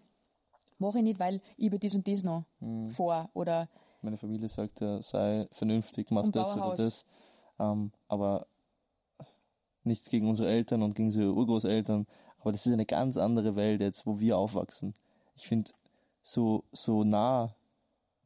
mache 0.78 0.98
ich 0.98 1.04
nicht, 1.04 1.18
weil 1.18 1.40
ich 1.56 1.66
über 1.66 1.78
das 1.78 1.94
und 1.94 2.06
das 2.06 2.22
noch 2.22 2.44
vor 2.88 3.30
oder 3.34 3.68
Meine 4.02 4.16
Familie 4.16 4.48
sagt 4.48 4.80
ja, 4.80 5.02
sei 5.02 5.48
vernünftig, 5.52 6.10
mach 6.10 6.28
das 6.28 6.54
bau 6.54 6.54
ein 6.54 6.68
oder 6.68 6.76
das. 6.76 7.04
Ähm, 7.58 7.92
aber 8.06 8.46
nichts 9.82 10.08
gegen 10.08 10.28
unsere 10.28 10.48
Eltern 10.48 10.82
und 10.82 10.94
gegen 10.94 11.08
unsere 11.08 11.32
Urgroßeltern. 11.32 12.06
Aber 12.40 12.52
das 12.52 12.66
ist 12.66 12.72
eine 12.72 12.86
ganz 12.86 13.16
andere 13.16 13.56
Welt 13.56 13.80
jetzt, 13.80 14.06
wo 14.06 14.20
wir 14.20 14.38
aufwachsen. 14.38 14.94
Ich 15.34 15.48
finde, 15.48 15.70
so, 16.22 16.64
so 16.72 17.04
nah 17.04 17.54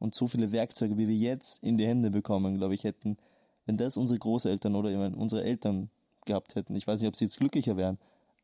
und 0.03 0.13
so 0.13 0.27
viele 0.27 0.51
Werkzeuge, 0.51 0.97
wie 0.97 1.07
wir 1.07 1.15
jetzt 1.15 1.63
in 1.63 1.77
die 1.77 1.87
Hände 1.87 2.11
bekommen, 2.11 2.57
glaube 2.57 2.73
ich, 2.75 2.83
hätten, 2.83 3.17
wenn 3.65 3.77
das 3.77 3.97
unsere 3.97 4.19
Großeltern 4.19 4.75
oder 4.75 4.89
eben 4.91 5.13
unsere 5.15 5.43
Eltern 5.43 5.89
gehabt 6.25 6.55
hätten. 6.55 6.75
Ich 6.75 6.85
weiß 6.85 6.99
nicht, 6.99 7.07
ob 7.07 7.15
sie 7.15 7.25
jetzt 7.25 7.37
glücklicher 7.37 7.77
wären, 7.77 7.97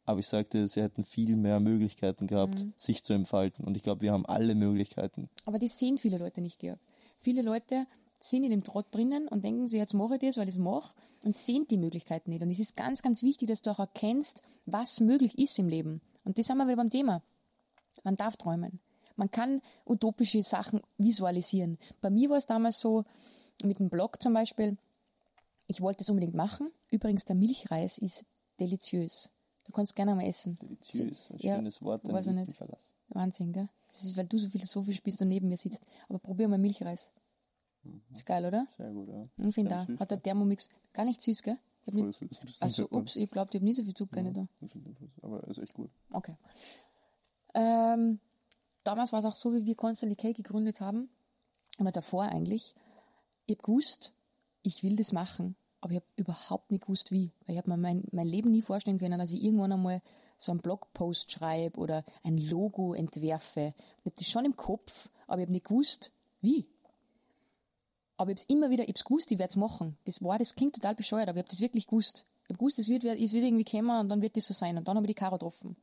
aber 0.06 0.20
ich 0.20 0.28
sagte, 0.28 0.68
sie 0.68 0.82
hätten 0.82 1.04
viel 1.04 1.36
mehr 1.36 1.60
Möglichkeiten 1.60 2.26
gehabt, 2.28 2.64
Mhm. 2.64 2.74
sich 2.76 3.04
zu 3.04 3.14
entfalten. 3.14 3.66
Und 3.66 3.78
ich 3.78 3.84
glaube, 3.84 4.02
wir 4.02 4.12
haben 4.12 4.26
alle 4.26 4.56
Möglichkeiten. 4.56 5.30
Aber 5.46 5.60
das 5.60 5.78
sehen 5.78 5.98
viele 5.98 6.18
Leute 6.18 6.42
nicht, 6.42 6.60
Georg. 6.60 6.80
Viele 7.20 7.42
Leute 7.42 7.86
sind 8.22 8.44
in 8.44 8.52
dem 8.52 8.64
Trott 8.64 8.88
drinnen 8.92 9.28
und 9.28 9.44
denken 9.46 9.68
sich, 9.68 9.80
jetzt 9.80 9.94
mache 9.94 10.16
ich 10.16 10.22
das, 10.22 10.38
weil 10.38 10.48
ich 10.50 10.56
es 10.56 10.60
mache 10.60 10.94
und 11.24 11.38
sehen 11.38 11.68
die 11.70 11.78
Möglichkeiten 11.78 12.32
nicht. 12.32 12.42
Und 12.42 12.50
es 12.50 12.60
ist 12.60 12.76
ganz, 12.76 13.02
ganz 13.02 13.22
wichtig, 13.24 13.48
dass 13.50 13.62
du 13.62 13.70
auch 13.72 13.80
erkennst, 13.80 14.42
was 14.66 15.00
möglich 15.00 15.38
ist 15.38 15.60
im 15.60 15.68
Leben. 15.70 16.02
Und 16.26 16.38
das 16.38 16.50
haben 16.50 16.58
wir 16.58 16.66
wieder 16.68 16.78
beim 16.78 16.90
Thema. 16.90 17.22
Man 18.04 18.16
darf 18.16 18.36
träumen. 18.38 18.80
Man 19.20 19.30
kann 19.30 19.62
utopische 19.86 20.42
Sachen 20.44 20.80
visualisieren. 20.98 21.78
Bei 22.00 22.10
mir 22.10 22.30
war 22.30 22.38
es 22.38 22.46
damals 22.46 22.80
so, 22.80 23.04
mit 23.64 23.80
dem 23.80 23.90
Blog 23.90 24.22
zum 24.22 24.34
Beispiel, 24.34 24.78
ich 25.68 25.82
wollte 25.82 26.04
es 26.04 26.10
unbedingt 26.10 26.36
machen. 26.36 26.72
Übrigens, 26.90 27.26
der 27.26 27.36
Milchreis 27.36 27.98
ist 27.98 28.24
deliziös. 28.62 29.30
Du 29.66 29.74
kannst 29.74 29.94
gerne 29.94 30.16
mal 30.16 30.24
essen. 30.26 30.56
Deliziös, 30.56 31.30
ein 31.32 31.38
Ja, 31.40 31.56
schönes 31.56 31.82
Wort, 31.82 32.08
weiß 32.10 32.28
ich 32.28 32.34
nicht. 32.34 32.56
Verlass. 32.56 32.96
Wahnsinn, 33.10 33.52
gell? 33.52 33.68
Das 33.90 34.06
ist, 34.06 34.16
weil 34.16 34.26
du 34.26 34.40
so 34.40 34.48
philosophisch 34.48 35.04
bist 35.04 35.22
und 35.22 35.28
neben 35.28 35.50
mir 35.50 35.58
sitzt. 35.58 35.86
Aber 36.08 36.20
probier 36.20 36.48
mal 36.48 36.58
Milchreis. 36.58 37.12
Ist 38.14 38.26
geil, 38.26 38.46
oder? 38.46 38.68
Sehr 38.78 38.92
gut, 38.92 39.10
ja. 39.10 39.28
Ich 39.38 39.54
finde 39.54 39.70
da. 39.72 39.88
Hat 40.00 40.12
der 40.12 40.18
ja. 40.18 40.22
Thermomix 40.22 40.70
gar 40.94 41.04
nicht 41.04 41.20
süß, 41.20 41.44
gell? 41.44 41.58
Ich 41.82 41.88
hab 41.88 41.94
nicht, 41.94 42.62
also, 42.62 42.88
ups, 42.90 43.18
ich 43.18 43.30
glaube, 43.30 43.50
ich 43.52 43.56
habe 43.56 43.66
nicht 43.66 43.78
so 43.78 43.84
viel 43.84 43.94
Zucker 43.94 44.22
nicht 44.22 44.38
da. 44.38 44.48
Aber 45.24 45.46
ist 45.48 45.58
echt 45.58 45.74
gut. 45.74 45.90
Okay. 46.12 46.38
Ähm, 47.54 48.20
damals 48.90 49.12
war 49.12 49.20
es 49.20 49.26
auch 49.26 49.36
so, 49.36 49.54
wie 49.54 49.66
wir 49.66 49.76
Constantly 49.76 50.16
K 50.16 50.34
gegründet 50.34 50.82
haben, 50.82 51.10
oder 51.80 51.92
davor 51.92 52.24
eigentlich. 52.24 52.74
Ich 53.46 53.56
habe 53.56 53.64
gewusst, 53.64 54.12
ich 54.64 54.84
will 54.84 54.96
das 54.96 55.12
machen. 55.12 55.56
aber 55.82 55.94
ich 55.94 55.98
habe 55.98 56.08
überhaupt 56.18 56.72
nicht 56.72 56.82
gewusst, 56.82 57.12
wie. 57.12 57.32
Weil 57.46 57.56
ich 57.56 57.58
habe 57.58 57.70
mir 57.70 57.78
mein, 57.78 58.04
mein 58.12 58.28
Leben 58.28 58.52
nie 58.52 58.62
vorstellen 58.62 58.98
können, 58.98 59.20
dass 59.20 59.32
ich 59.32 59.44
irgendwann 59.44 59.72
einmal 59.72 60.02
so 60.38 60.52
einen 60.52 60.62
Blogpost 60.62 61.32
schreibe 61.32 61.80
oder 61.80 62.04
ein 62.24 62.38
Logo 62.38 62.94
entwerfe. 62.94 63.74
Ich 64.00 64.06
habe 64.06 64.16
das 64.18 64.28
schon 64.28 64.46
im 64.46 64.56
Kopf, 64.56 65.10
aber 65.28 65.40
ich 65.40 65.46
habe 65.46 65.54
nicht 65.54 65.68
gewusst, 65.68 66.12
wie. 66.42 66.68
Aber 68.18 68.32
ich 68.32 68.40
habe 68.40 68.46
es 68.50 68.56
immer 68.56 68.70
wieder, 68.70 68.84
ich 68.84 68.96
habe 68.96 69.04
gewusst, 69.04 69.32
ich 69.32 69.40
werde 69.40 69.52
es 69.52 69.56
machen. 69.56 69.98
Das 70.06 70.22
war, 70.22 70.38
das 70.38 70.56
klingt 70.56 70.76
total 70.76 70.96
bescheuert, 70.96 71.30
aber 71.30 71.38
ich 71.38 71.44
habe 71.44 71.52
das 71.52 71.62
wirklich 71.62 71.88
gewusst. 71.88 72.26
Ich 72.44 72.50
habe 72.50 72.58
gewusst, 72.58 72.80
es 72.80 72.90
wird, 72.90 73.04
wird 73.04 73.20
irgendwie 73.20 73.64
kommen 73.64 74.00
und 74.00 74.10
dann 74.10 74.22
wird 74.22 74.36
das 74.36 74.46
so 74.46 74.54
sein. 74.54 74.78
Und 74.78 74.88
dann 74.88 74.98
habe 74.98 75.06
ich 75.06 75.16
die 75.16 75.20
Karo 75.20 75.36
getroffen. 75.36 75.78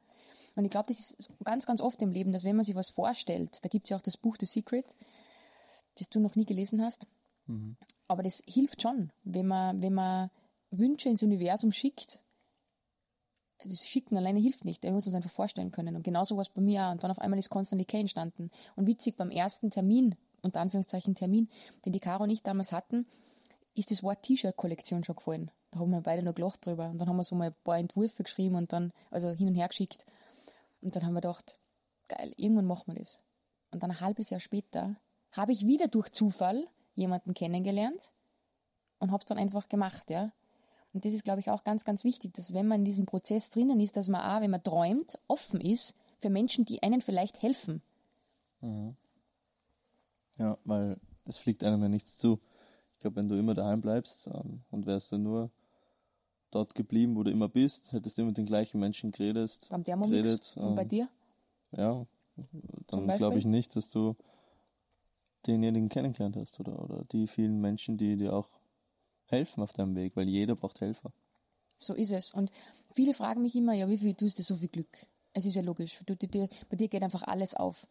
Und 0.57 0.65
ich 0.65 0.71
glaube, 0.71 0.87
das 0.89 1.13
ist 1.13 1.31
ganz, 1.45 1.67
ganz 1.67 1.81
oft 1.81 2.01
im 2.03 2.11
Leben, 2.11 2.33
dass 2.33 2.45
wenn 2.45 2.57
man 2.57 2.65
sich 2.65 2.75
was 2.75 2.91
vorstellt, 2.91 3.63
da 3.63 3.69
gibt 3.69 3.85
es 3.85 3.91
ja 3.91 3.97
auch 3.97 4.03
das 4.03 4.17
Buch 4.17 4.37
The 4.41 4.47
Secret, 4.47 4.87
das 5.99 6.09
du 6.09 6.19
noch 6.19 6.35
nie 6.35 6.47
gelesen 6.47 6.83
hast, 6.83 7.07
mhm. 7.47 7.77
aber 8.09 8.23
das 8.23 8.43
hilft 8.49 8.83
schon, 8.83 9.13
wenn 9.23 9.47
man, 9.47 9.81
wenn 9.83 9.95
man 9.95 10.31
Wünsche 10.71 11.09
ins 11.09 11.23
Universum 11.23 11.73
schickt. 11.73 12.23
Das 13.65 13.87
Schicken 13.87 14.17
alleine 14.17 14.39
hilft 14.39 14.65
nicht, 14.65 14.85
muss 14.85 15.07
man 15.07 15.13
es 15.13 15.15
einfach 15.15 15.31
vorstellen 15.31 15.73
können. 15.73 15.97
Und 15.97 16.03
genauso 16.03 16.37
war 16.37 16.43
es 16.43 16.51
bei 16.51 16.61
mir 16.61 16.87
auch. 16.87 16.93
Und 16.93 17.03
dann 17.03 17.11
auf 17.11 17.19
einmal 17.19 17.39
ist 17.39 17.49
Constantly 17.49 17.87
K 17.87 17.99
entstanden. 17.99 18.51
Und 18.77 18.87
witzig, 18.87 19.17
beim 19.17 19.31
ersten 19.31 19.71
Termin, 19.71 20.15
unter 20.43 20.61
Anführungszeichen 20.61 21.15
Termin, 21.15 21.49
den 21.85 21.93
die 21.93 22.01
Caro 22.01 22.25
und 22.25 22.31
ich 22.31 22.43
damals 22.43 22.73
hatten, 22.73 23.07
ist 23.75 23.91
das 23.91 24.03
Wort 24.03 24.23
T-Shirt-Kollektion 24.23 25.05
schon 25.05 25.17
gefallen. 25.17 25.51
Da 25.71 25.81
haben 25.81 25.91
wir 25.91 26.01
beide 26.01 26.23
noch 26.23 26.35
gelacht 26.35 26.65
drüber. 26.65 26.91
Und 26.91 27.01
dann 27.01 27.09
haben 27.09 27.17
wir 27.17 27.25
so 27.25 27.35
mal 27.35 27.49
ein 27.49 27.55
paar 27.65 27.79
Entwürfe 27.79 28.23
geschrieben 28.23 28.57
und 28.57 28.73
dann, 28.73 28.93
also 29.11 29.31
hin 29.31 29.49
und 29.49 29.55
her 29.55 29.69
geschickt. 29.69 30.07
Und 30.81 30.95
dann 30.95 31.05
haben 31.05 31.15
wir 31.15 31.21
gedacht, 31.21 31.59
geil, 32.09 32.33
irgendwann 32.37 32.67
machen 32.67 32.93
wir 32.93 33.01
das. 33.01 33.23
Und 33.71 33.83
dann 33.83 33.91
ein 33.91 34.01
halbes 34.01 34.31
Jahr 34.31 34.41
später 34.41 34.97
habe 35.33 35.53
ich 35.53 35.67
wieder 35.67 35.89
durch 35.89 36.11
Zufall 36.11 36.67
jemanden 36.95 37.35
kennengelernt 37.35 38.11
und 38.99 39.11
habe 39.11 39.21
es 39.21 39.27
dann 39.27 39.39
einfach 39.39 39.69
gemacht, 39.69 40.11
ja. 40.11 40.33
Und 40.93 41.05
das 41.05 41.13
ist, 41.13 41.25
glaube 41.25 41.41
ich, 41.41 41.51
auch 41.51 41.63
ganz, 41.63 41.85
ganz 41.85 42.05
wichtig, 42.05 42.33
dass 42.35 42.55
wenn 42.55 42.67
man 42.67 42.81
in 42.81 42.85
diesem 42.87 43.05
Prozess 43.05 43.51
drinnen 43.51 43.81
ist, 43.81 43.99
dass 43.99 44.09
man 44.09 44.23
auch, 44.23 44.41
wenn 44.41 44.51
man 44.51 44.63
träumt, 44.63 45.19
offen 45.29 45.61
ist 45.61 45.95
für 46.21 46.31
Menschen, 46.31 46.65
die 46.65 46.83
einen 46.83 47.03
vielleicht 47.03 47.43
helfen. 47.43 47.83
Mhm. 48.63 48.95
Ja, 50.39 50.57
weil 50.65 50.99
es 51.27 51.37
fliegt 51.37 51.65
einem 51.65 51.83
ja 51.83 51.89
nichts 51.89 52.17
zu. 52.17 52.41
Ich 52.95 53.01
glaube, 53.01 53.17
wenn 53.17 53.29
du 53.29 53.39
immer 53.39 53.53
daheim 53.53 53.83
bleibst 53.83 54.29
ähm, 54.29 54.63
und 54.71 54.87
wärst 54.87 55.13
du 55.13 55.19
nur 55.19 55.51
dort 56.51 56.75
geblieben, 56.75 57.17
wo 57.17 57.23
du 57.23 57.31
immer 57.31 57.49
bist, 57.49 57.93
hättest 57.93 58.17
du 58.17 58.23
immer 58.23 58.31
mit 58.31 58.39
den 58.39 58.47
gleichen 58.47 58.81
Menschen 58.81 59.13
geredet. 59.13 59.67
Beim 59.71 59.85
Thermomix 59.85 60.11
geredet, 60.11 60.57
und 60.57 60.75
bei 60.77 60.83
ähm, 60.83 60.89
dir? 60.89 61.09
Ja, 61.73 62.07
dann 62.89 63.09
glaube 63.17 63.39
ich 63.39 63.45
nicht, 63.45 63.77
dass 63.77 63.89
du 63.89 64.15
denjenigen 65.47 65.89
kennengelernt 65.89 66.37
hast 66.37 66.59
oder, 66.61 66.83
oder 66.83 67.05
die 67.05 67.27
vielen 67.27 67.61
Menschen, 67.61 67.97
die 67.97 68.17
dir 68.17 68.35
auch 68.35 68.49
helfen 69.27 69.63
auf 69.63 69.73
deinem 69.73 69.95
Weg, 69.95 70.17
weil 70.17 70.29
jeder 70.29 70.55
braucht 70.55 70.81
Helfer. 70.81 71.13
So 71.77 71.95
ist 71.95 72.13
es. 72.13 72.33
Und 72.33 72.51
viele 72.93 73.15
fragen 73.15 73.43
mich 73.43 73.55
immer, 73.55 73.75
ja, 73.75 73.89
wie 73.89 73.99
viel 73.99 74.15
tust 74.15 74.39
du 74.39 74.43
so 74.43 74.57
viel 74.57 74.69
Glück? 74.69 75.07
Es 75.33 75.45
ist 75.45 75.55
ja 75.55 75.63
logisch. 75.63 76.01
Du, 76.07 76.17
du, 76.17 76.49
bei 76.71 76.77
dir 76.77 76.89
geht 76.89 77.03
einfach 77.03 77.23
alles 77.23 77.55
auf. 77.55 77.87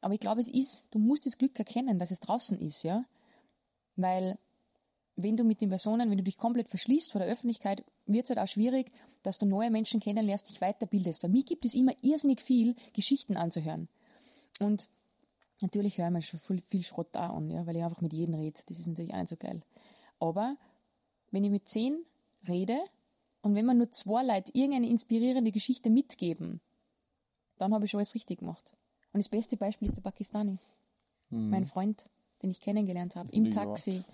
Aber 0.00 0.14
ich 0.14 0.20
glaube, 0.20 0.40
es 0.40 0.48
ist, 0.48 0.84
du 0.90 0.98
musst 0.98 1.26
das 1.26 1.38
Glück 1.38 1.58
erkennen, 1.58 1.98
dass 1.98 2.10
es 2.10 2.20
draußen 2.20 2.58
ist, 2.60 2.84
ja. 2.84 3.04
Weil 3.96 4.38
wenn 5.20 5.36
du 5.36 5.42
mit 5.42 5.60
den 5.60 5.68
Personen, 5.68 6.10
wenn 6.10 6.16
du 6.16 6.22
dich 6.22 6.38
komplett 6.38 6.68
verschließt 6.68 7.10
vor 7.10 7.20
der 7.20 7.28
Öffentlichkeit, 7.28 7.84
wird 8.06 8.24
es 8.24 8.30
halt 8.30 8.38
auch 8.38 8.46
schwierig, 8.46 8.92
dass 9.24 9.38
du 9.38 9.46
neue 9.46 9.68
Menschen 9.68 9.98
kennenlernst, 9.98 10.48
dich 10.48 10.60
weiterbildest. 10.60 11.22
Bei 11.22 11.28
mir 11.28 11.42
gibt 11.42 11.64
es 11.64 11.74
immer 11.74 11.92
irrsinnig 12.02 12.40
viel, 12.40 12.76
Geschichten 12.92 13.36
anzuhören. 13.36 13.88
Und 14.60 14.88
natürlich 15.60 15.98
höre 15.98 16.06
ich 16.06 16.12
mir 16.12 16.22
schon 16.22 16.38
viel, 16.38 16.62
viel 16.62 16.84
Schrott 16.84 17.08
da 17.12 17.30
an, 17.30 17.50
ja, 17.50 17.66
weil 17.66 17.76
ich 17.76 17.82
einfach 17.82 18.00
mit 18.00 18.12
jedem 18.12 18.34
rede. 18.34 18.60
Das 18.66 18.78
ist 18.78 18.86
natürlich 18.86 19.12
auch 19.12 19.18
nicht 19.18 19.28
so 19.28 19.36
geil. 19.36 19.60
Aber 20.20 20.56
wenn 21.32 21.42
ich 21.42 21.50
mit 21.50 21.68
zehn 21.68 21.98
rede 22.46 22.78
und 23.42 23.56
wenn 23.56 23.66
man 23.66 23.76
nur 23.76 23.90
zwei 23.90 24.22
Leute 24.22 24.52
irgendeine 24.54 24.88
inspirierende 24.88 25.50
Geschichte 25.50 25.90
mitgeben, 25.90 26.60
dann 27.56 27.74
habe 27.74 27.86
ich 27.86 27.90
schon 27.90 27.98
alles 27.98 28.14
richtig 28.14 28.38
gemacht. 28.38 28.76
Und 29.12 29.18
das 29.18 29.28
beste 29.28 29.56
Beispiel 29.56 29.88
ist 29.88 29.96
der 29.96 30.02
Pakistani. 30.02 30.58
Mhm. 31.30 31.50
Mein 31.50 31.66
Freund, 31.66 32.08
den 32.40 32.50
ich 32.50 32.60
kennengelernt 32.60 33.16
habe, 33.16 33.30
im 33.32 33.50
Taxi. 33.50 34.04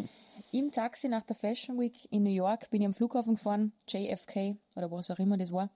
Im 0.53 0.73
Taxi 0.73 1.09
nach 1.09 1.23
der 1.23 1.37
Fashion 1.37 1.79
Week 1.79 2.11
in 2.11 2.23
New 2.23 2.31
York 2.31 2.71
bin 2.71 2.81
ich 2.81 2.87
am 2.87 2.95
Flughafen 2.95 3.35
gefahren, 3.35 3.73
JFK 3.89 4.57
oder 4.75 4.91
was 4.91 5.11
auch 5.11 5.19
immer 5.19 5.37
das 5.37 5.53
war. 5.53 5.71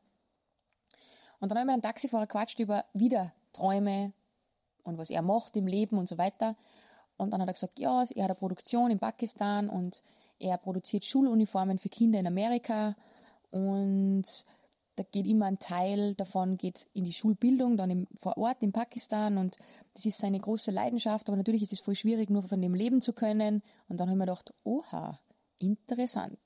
Und 1.40 1.50
dann 1.50 1.58
habe 1.58 1.60
ich 1.60 1.66
mit 1.66 1.72
einem 1.74 1.82
Taxifahrer 1.82 2.26
quatscht 2.26 2.58
über 2.58 2.84
wieder 2.92 3.32
Träume 3.52 4.12
und 4.82 4.98
was 4.98 5.10
er 5.10 5.22
macht 5.22 5.56
im 5.56 5.66
Leben 5.66 5.98
und 5.98 6.08
so 6.08 6.18
weiter. 6.18 6.56
Und 7.16 7.32
dann 7.32 7.40
hat 7.40 7.48
er 7.48 7.52
gesagt, 7.52 7.78
ja, 7.78 8.02
er 8.02 8.24
hat 8.24 8.30
eine 8.30 8.34
Produktion 8.34 8.90
in 8.90 8.98
Pakistan 8.98 9.68
und 9.68 10.02
er 10.38 10.56
produziert 10.58 11.04
Schuluniformen 11.04 11.78
für 11.78 11.88
Kinder 11.88 12.18
in 12.18 12.26
Amerika 12.26 12.96
und 13.50 14.24
da 14.98 15.04
geht 15.04 15.26
immer 15.26 15.46
ein 15.46 15.60
Teil 15.60 16.14
davon 16.14 16.56
geht 16.56 16.88
in 16.92 17.04
die 17.04 17.12
Schulbildung, 17.12 17.76
dann 17.76 17.90
im, 17.90 18.08
vor 18.18 18.36
Ort 18.36 18.62
in 18.62 18.72
Pakistan 18.72 19.38
und 19.38 19.56
das 19.94 20.06
ist 20.06 20.18
seine 20.18 20.40
große 20.40 20.70
Leidenschaft, 20.70 21.28
aber 21.28 21.36
natürlich 21.36 21.62
ist 21.62 21.72
es 21.72 21.80
voll 21.80 21.94
schwierig, 21.94 22.30
nur 22.30 22.42
von 22.42 22.60
dem 22.60 22.74
leben 22.74 23.00
zu 23.00 23.12
können. 23.12 23.62
Und 23.88 24.00
dann 24.00 24.10
haben 24.10 24.18
wir 24.18 24.26
gedacht, 24.26 24.52
oha, 24.64 25.18
interessant. 25.58 26.38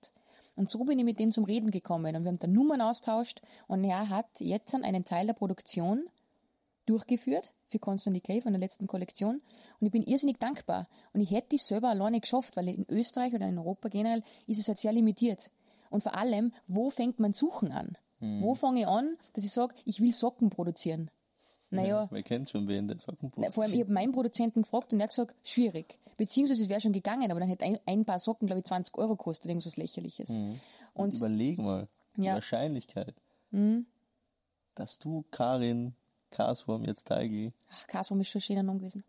Und 0.54 0.68
so 0.68 0.84
bin 0.84 0.98
ich 0.98 1.04
mit 1.04 1.18
dem 1.18 1.30
zum 1.30 1.44
Reden 1.44 1.70
gekommen 1.70 2.14
und 2.14 2.24
wir 2.24 2.28
haben 2.28 2.38
dann 2.38 2.52
Nummern 2.52 2.82
austauscht 2.82 3.40
und 3.68 3.84
er 3.84 4.10
hat 4.10 4.28
jetzt 4.38 4.74
dann 4.74 4.84
einen 4.84 5.06
Teil 5.06 5.26
der 5.26 5.32
Produktion 5.32 6.04
durchgeführt 6.84 7.52
für 7.68 7.78
Constant 7.78 8.16
Decay 8.16 8.42
von 8.42 8.52
der 8.52 8.60
letzten 8.60 8.86
Kollektion 8.86 9.40
und 9.80 9.86
ich 9.86 9.92
bin 9.92 10.02
irrsinnig 10.02 10.38
dankbar. 10.38 10.88
Und 11.14 11.22
ich 11.22 11.30
hätte 11.30 11.56
es 11.56 11.66
selber 11.66 11.88
alleine 11.88 12.20
geschafft, 12.20 12.54
weil 12.56 12.68
in 12.68 12.86
Österreich 12.90 13.32
oder 13.32 13.48
in 13.48 13.58
Europa 13.58 13.88
generell 13.88 14.22
ist 14.46 14.58
es 14.58 14.68
halt 14.68 14.78
sehr 14.78 14.92
limitiert. 14.92 15.50
Und 15.88 16.02
vor 16.02 16.14
allem, 16.14 16.52
wo 16.66 16.90
fängt 16.90 17.18
man 17.18 17.32
Suchen 17.32 17.72
an? 17.72 17.96
Hm. 18.22 18.40
Wo 18.40 18.54
fange 18.54 18.80
ich 18.80 18.86
an, 18.86 19.16
dass 19.32 19.44
ich 19.44 19.50
sage, 19.50 19.74
ich 19.84 20.00
will 20.00 20.12
Socken 20.12 20.48
produzieren? 20.48 21.10
Naja. 21.70 22.02
Ja, 22.02 22.08
man 22.10 22.22
kennt 22.22 22.50
schon 22.50 22.68
wen, 22.68 22.86
der 22.86 23.00
Socken 23.00 23.30
produziert. 23.30 23.54
Vor 23.54 23.64
allem, 23.64 23.72
ich 23.72 23.80
habe 23.80 23.92
meinen 23.92 24.12
Produzenten 24.12 24.62
gefragt 24.62 24.92
und 24.92 25.00
er 25.00 25.04
hat 25.04 25.10
gesagt, 25.10 25.34
schwierig. 25.42 25.98
Beziehungsweise 26.16 26.62
es 26.62 26.68
wäre 26.68 26.80
schon 26.80 26.92
gegangen, 26.92 27.30
aber 27.30 27.40
dann 27.40 27.48
hätte 27.48 27.64
ein, 27.64 27.78
ein, 27.86 28.04
paar 28.04 28.18
Socken, 28.18 28.46
glaube 28.46 28.60
ich, 28.60 28.66
20 28.66 28.96
Euro 28.98 29.16
gekostet, 29.16 29.48
irgendwas 29.48 29.76
lächerliches. 29.76 30.30
Mhm. 30.30 30.60
Und 30.94 31.16
überleg 31.16 31.58
mal, 31.58 31.88
die 32.16 32.24
ja. 32.24 32.34
Wahrscheinlichkeit, 32.34 33.14
mhm. 33.50 33.86
dass 34.74 34.98
du 34.98 35.24
Karin 35.30 35.94
Kaswurm 36.30 36.84
jetzt 36.84 37.08
Teigi. 37.08 37.52
Ach, 37.70 37.86
Kaswurm 37.86 38.20
ist 38.20 38.28
schon 38.28 38.38
ein 38.38 38.42
schöner 38.42 38.62
Name 38.62 38.78
gewesen. 38.78 39.02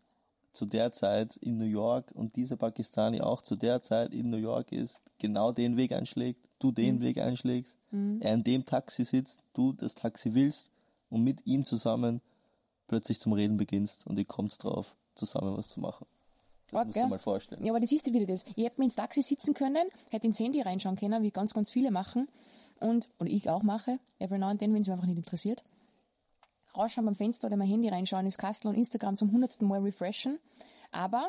Zu 0.54 0.64
der 0.64 0.92
Zeit 0.92 1.36
in 1.36 1.58
New 1.58 1.66
York 1.66 2.12
und 2.14 2.36
dieser 2.36 2.56
Pakistani 2.56 3.20
auch 3.20 3.42
zu 3.42 3.56
der 3.56 3.82
Zeit 3.82 4.14
in 4.14 4.30
New 4.30 4.38
York 4.38 4.72
ist, 4.72 5.00
genau 5.18 5.52
den 5.52 5.76
Weg 5.76 5.92
einschlägt, 5.92 6.40
du 6.58 6.72
den 6.72 6.96
mhm. 6.96 7.00
Weg 7.00 7.18
einschlägst, 7.18 7.76
mhm. 7.90 8.20
er 8.22 8.34
in 8.34 8.44
dem 8.44 8.64
Taxi 8.64 9.04
sitzt, 9.04 9.42
du 9.52 9.72
das 9.72 9.94
Taxi 9.94 10.32
willst 10.32 10.70
und 11.10 11.22
mit 11.22 11.46
ihm 11.46 11.64
zusammen 11.64 12.22
plötzlich 12.88 13.18
zum 13.18 13.32
Reden 13.32 13.56
beginnst 13.56 14.06
und 14.06 14.18
ihr 14.18 14.24
kommt 14.24 14.62
drauf, 14.62 14.94
zusammen 15.14 15.56
was 15.56 15.68
zu 15.68 15.80
machen. 15.80 16.06
Das 16.70 16.80
okay. 16.80 16.86
musst 16.86 16.96
du 16.96 17.08
mal 17.08 17.18
vorstellen. 17.18 17.64
Ja, 17.64 17.72
aber 17.72 17.80
das 17.80 17.92
ist 17.92 18.12
wieder 18.12 18.26
das. 18.26 18.44
Ich 18.56 18.64
hätte 18.64 18.80
mir 18.80 18.84
ins 18.84 18.96
Taxi 18.96 19.22
sitzen 19.22 19.54
können, 19.54 19.88
hätte 20.10 20.26
ins 20.26 20.38
Handy 20.38 20.60
reinschauen 20.60 20.96
können, 20.96 21.22
wie 21.22 21.30
ganz, 21.30 21.52
ganz 21.52 21.70
viele 21.70 21.90
machen. 21.90 22.28
Und, 22.80 23.08
oder 23.18 23.30
ich 23.30 23.50
auch 23.50 23.62
mache, 23.62 23.98
every 24.18 24.38
now 24.38 24.46
and 24.46 24.60
then, 24.60 24.72
wenn 24.72 24.82
es 24.82 24.88
mich 24.88 24.94
einfach 24.94 25.06
nicht 25.06 25.18
interessiert. 25.18 25.62
Rausschauen 26.76 27.06
beim 27.06 27.14
Fenster 27.14 27.46
oder 27.46 27.56
mein 27.56 27.68
Handy 27.68 27.88
reinschauen, 27.88 28.24
ins 28.24 28.38
Kastel 28.38 28.68
und 28.68 28.76
Instagram 28.76 29.16
zum 29.16 29.32
hundertsten 29.32 29.66
Mal 29.68 29.80
refreshen. 29.80 30.38
Aber 30.90 31.28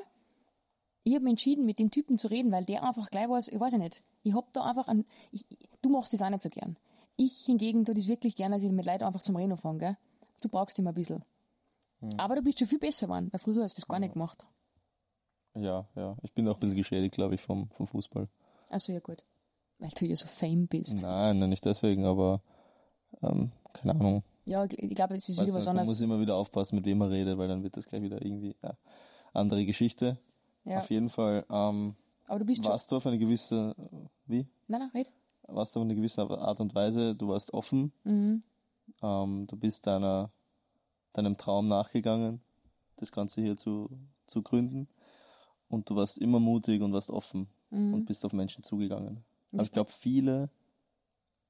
ich 1.03 1.13
habe 1.13 1.23
mich 1.23 1.31
entschieden, 1.31 1.65
mit 1.65 1.79
dem 1.79 1.91
Typen 1.91 2.17
zu 2.17 2.29
reden, 2.29 2.51
weil 2.51 2.65
der 2.65 2.83
einfach 2.83 3.09
gleich 3.09 3.29
war, 3.29 3.39
ich 3.39 3.59
weiß 3.59 3.73
nicht, 3.73 4.03
ich 4.23 4.33
hab 4.33 4.51
da 4.53 4.63
einfach 4.63 4.87
ein, 4.87 5.05
ich, 5.31 5.45
du 5.81 5.89
machst 5.89 6.13
das 6.13 6.21
auch 6.21 6.29
nicht 6.29 6.41
so 6.41 6.49
gern. 6.49 6.77
Ich 7.15 7.45
hingegen 7.45 7.85
tue 7.85 7.95
das 7.95 8.07
wirklich 8.07 8.35
gern, 8.35 8.51
dass 8.51 8.63
ich 8.63 8.71
mit 8.71 8.85
Leuten 8.85 9.03
einfach 9.03 9.21
zum 9.21 9.35
Reden 9.35 9.55
fange, 9.55 9.79
gell? 9.79 9.97
Du 10.41 10.49
brauchst 10.49 10.77
immer 10.79 10.91
ein 10.91 10.95
bisschen. 10.95 11.23
Hm. 12.01 12.09
Aber 12.17 12.35
du 12.35 12.41
bist 12.41 12.59
schon 12.59 12.67
viel 12.67 12.79
besser 12.79 13.07
geworden, 13.07 13.29
weil 13.31 13.39
früher 13.39 13.63
hast 13.63 13.77
du 13.77 13.81
das 13.81 13.87
gar 13.87 13.99
nicht 13.99 14.13
gemacht. 14.13 14.45
Ja, 15.55 15.87
ja. 15.95 16.17
Ich 16.23 16.33
bin 16.33 16.47
auch 16.47 16.55
ein 16.55 16.59
bisschen 16.59 16.75
geschädigt, 16.75 17.15
glaube 17.15 17.35
ich, 17.35 17.41
vom, 17.41 17.69
vom 17.69 17.87
Fußball. 17.87 18.27
Achso, 18.69 18.91
ja 18.91 18.99
gut. 18.99 19.23
Weil 19.79 19.91
du 19.91 20.05
ja 20.05 20.15
so 20.15 20.27
fame 20.27 20.67
bist. 20.67 21.01
Nein, 21.01 21.39
nein, 21.39 21.49
nicht 21.49 21.65
deswegen, 21.65 22.05
aber 22.05 22.41
ähm, 23.21 23.51
keine 23.73 23.93
Ahnung. 23.93 24.23
Ja, 24.45 24.63
ich 24.65 24.95
glaube, 24.95 25.15
es 25.15 25.27
ist 25.27 25.41
wieder 25.41 25.53
was 25.53 25.67
anderes. 25.67 25.87
Man 25.87 25.95
muss 25.95 26.01
immer 26.01 26.19
wieder 26.19 26.35
aufpassen, 26.35 26.75
mit 26.75 26.85
wem 26.85 26.99
man 26.99 27.09
redet, 27.09 27.37
weil 27.37 27.47
dann 27.47 27.63
wird 27.63 27.77
das 27.77 27.85
gleich 27.85 28.03
wieder 28.03 28.23
irgendwie 28.23 28.55
ja, 28.61 28.77
andere 29.33 29.65
Geschichte. 29.65 30.19
Ja. 30.63 30.79
Auf 30.79 30.89
jeden 30.89 31.09
Fall. 31.09 31.45
Ähm, 31.49 31.95
Aber 32.27 32.39
du 32.39 32.45
bist 32.45 32.63
warst 32.65 32.91
du 32.91 32.97
auf 32.97 33.07
eine 33.07 33.17
gewisse, 33.17 33.75
wie? 34.27 34.47
Nein, 34.67 34.81
nein, 34.81 34.91
red. 34.93 35.11
Warst 35.47 35.75
du 35.75 35.79
auf 35.79 35.85
eine 35.85 35.95
gewisse 35.95 36.21
Art 36.29 36.59
und 36.59 36.73
Weise, 36.73 37.15
du 37.15 37.27
warst 37.27 37.53
offen, 37.53 37.91
mhm. 38.03 38.41
ähm, 39.01 39.47
du 39.47 39.57
bist 39.57 39.85
deiner, 39.85 40.31
deinem 41.13 41.37
Traum 41.37 41.67
nachgegangen, 41.67 42.41
das 42.95 43.11
Ganze 43.11 43.41
hier 43.41 43.57
zu, 43.57 43.89
zu 44.25 44.41
gründen 44.41 44.87
und 45.69 45.89
du 45.89 45.95
warst 45.95 46.17
immer 46.17 46.39
mutig 46.39 46.81
und 46.81 46.93
warst 46.93 47.11
offen 47.11 47.47
mhm. 47.69 47.93
und 47.93 48.05
bist 48.05 48.25
auf 48.25 48.33
Menschen 48.33 48.63
zugegangen. 48.63 49.23
Aber 49.53 49.63
ich 49.63 49.71
glaube, 49.71 49.91
viele 49.91 50.49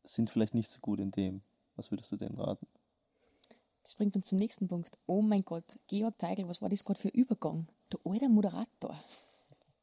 sind 0.03 0.29
vielleicht 0.29 0.53
nicht 0.53 0.69
so 0.69 0.79
gut 0.79 0.99
in 0.99 1.11
dem. 1.11 1.41
Was 1.75 1.91
würdest 1.91 2.11
du 2.11 2.17
denen 2.17 2.39
raten? 2.39 2.67
Das 3.85 3.93
bringt 3.93 4.15
uns 4.15 4.25
zum 4.25 4.39
nächsten 4.39 4.67
Punkt. 4.67 4.97
Oh 5.05 5.21
mein 5.21 5.45
Gott, 5.45 5.77
Georg 5.85 6.17
Teigl, 6.17 6.47
was 6.47 6.59
war 6.59 6.69
das 6.69 6.83
gerade 6.83 6.99
für 6.99 7.09
Übergang? 7.09 7.67
Du 7.91 7.99
alter 8.03 8.29
Moderator. 8.29 8.95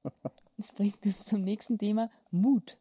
Das 0.59 0.73
bringt 0.73 1.05
uns 1.05 1.25
zum 1.25 1.43
nächsten 1.43 1.79
Thema, 1.79 2.11
Mut. 2.31 2.77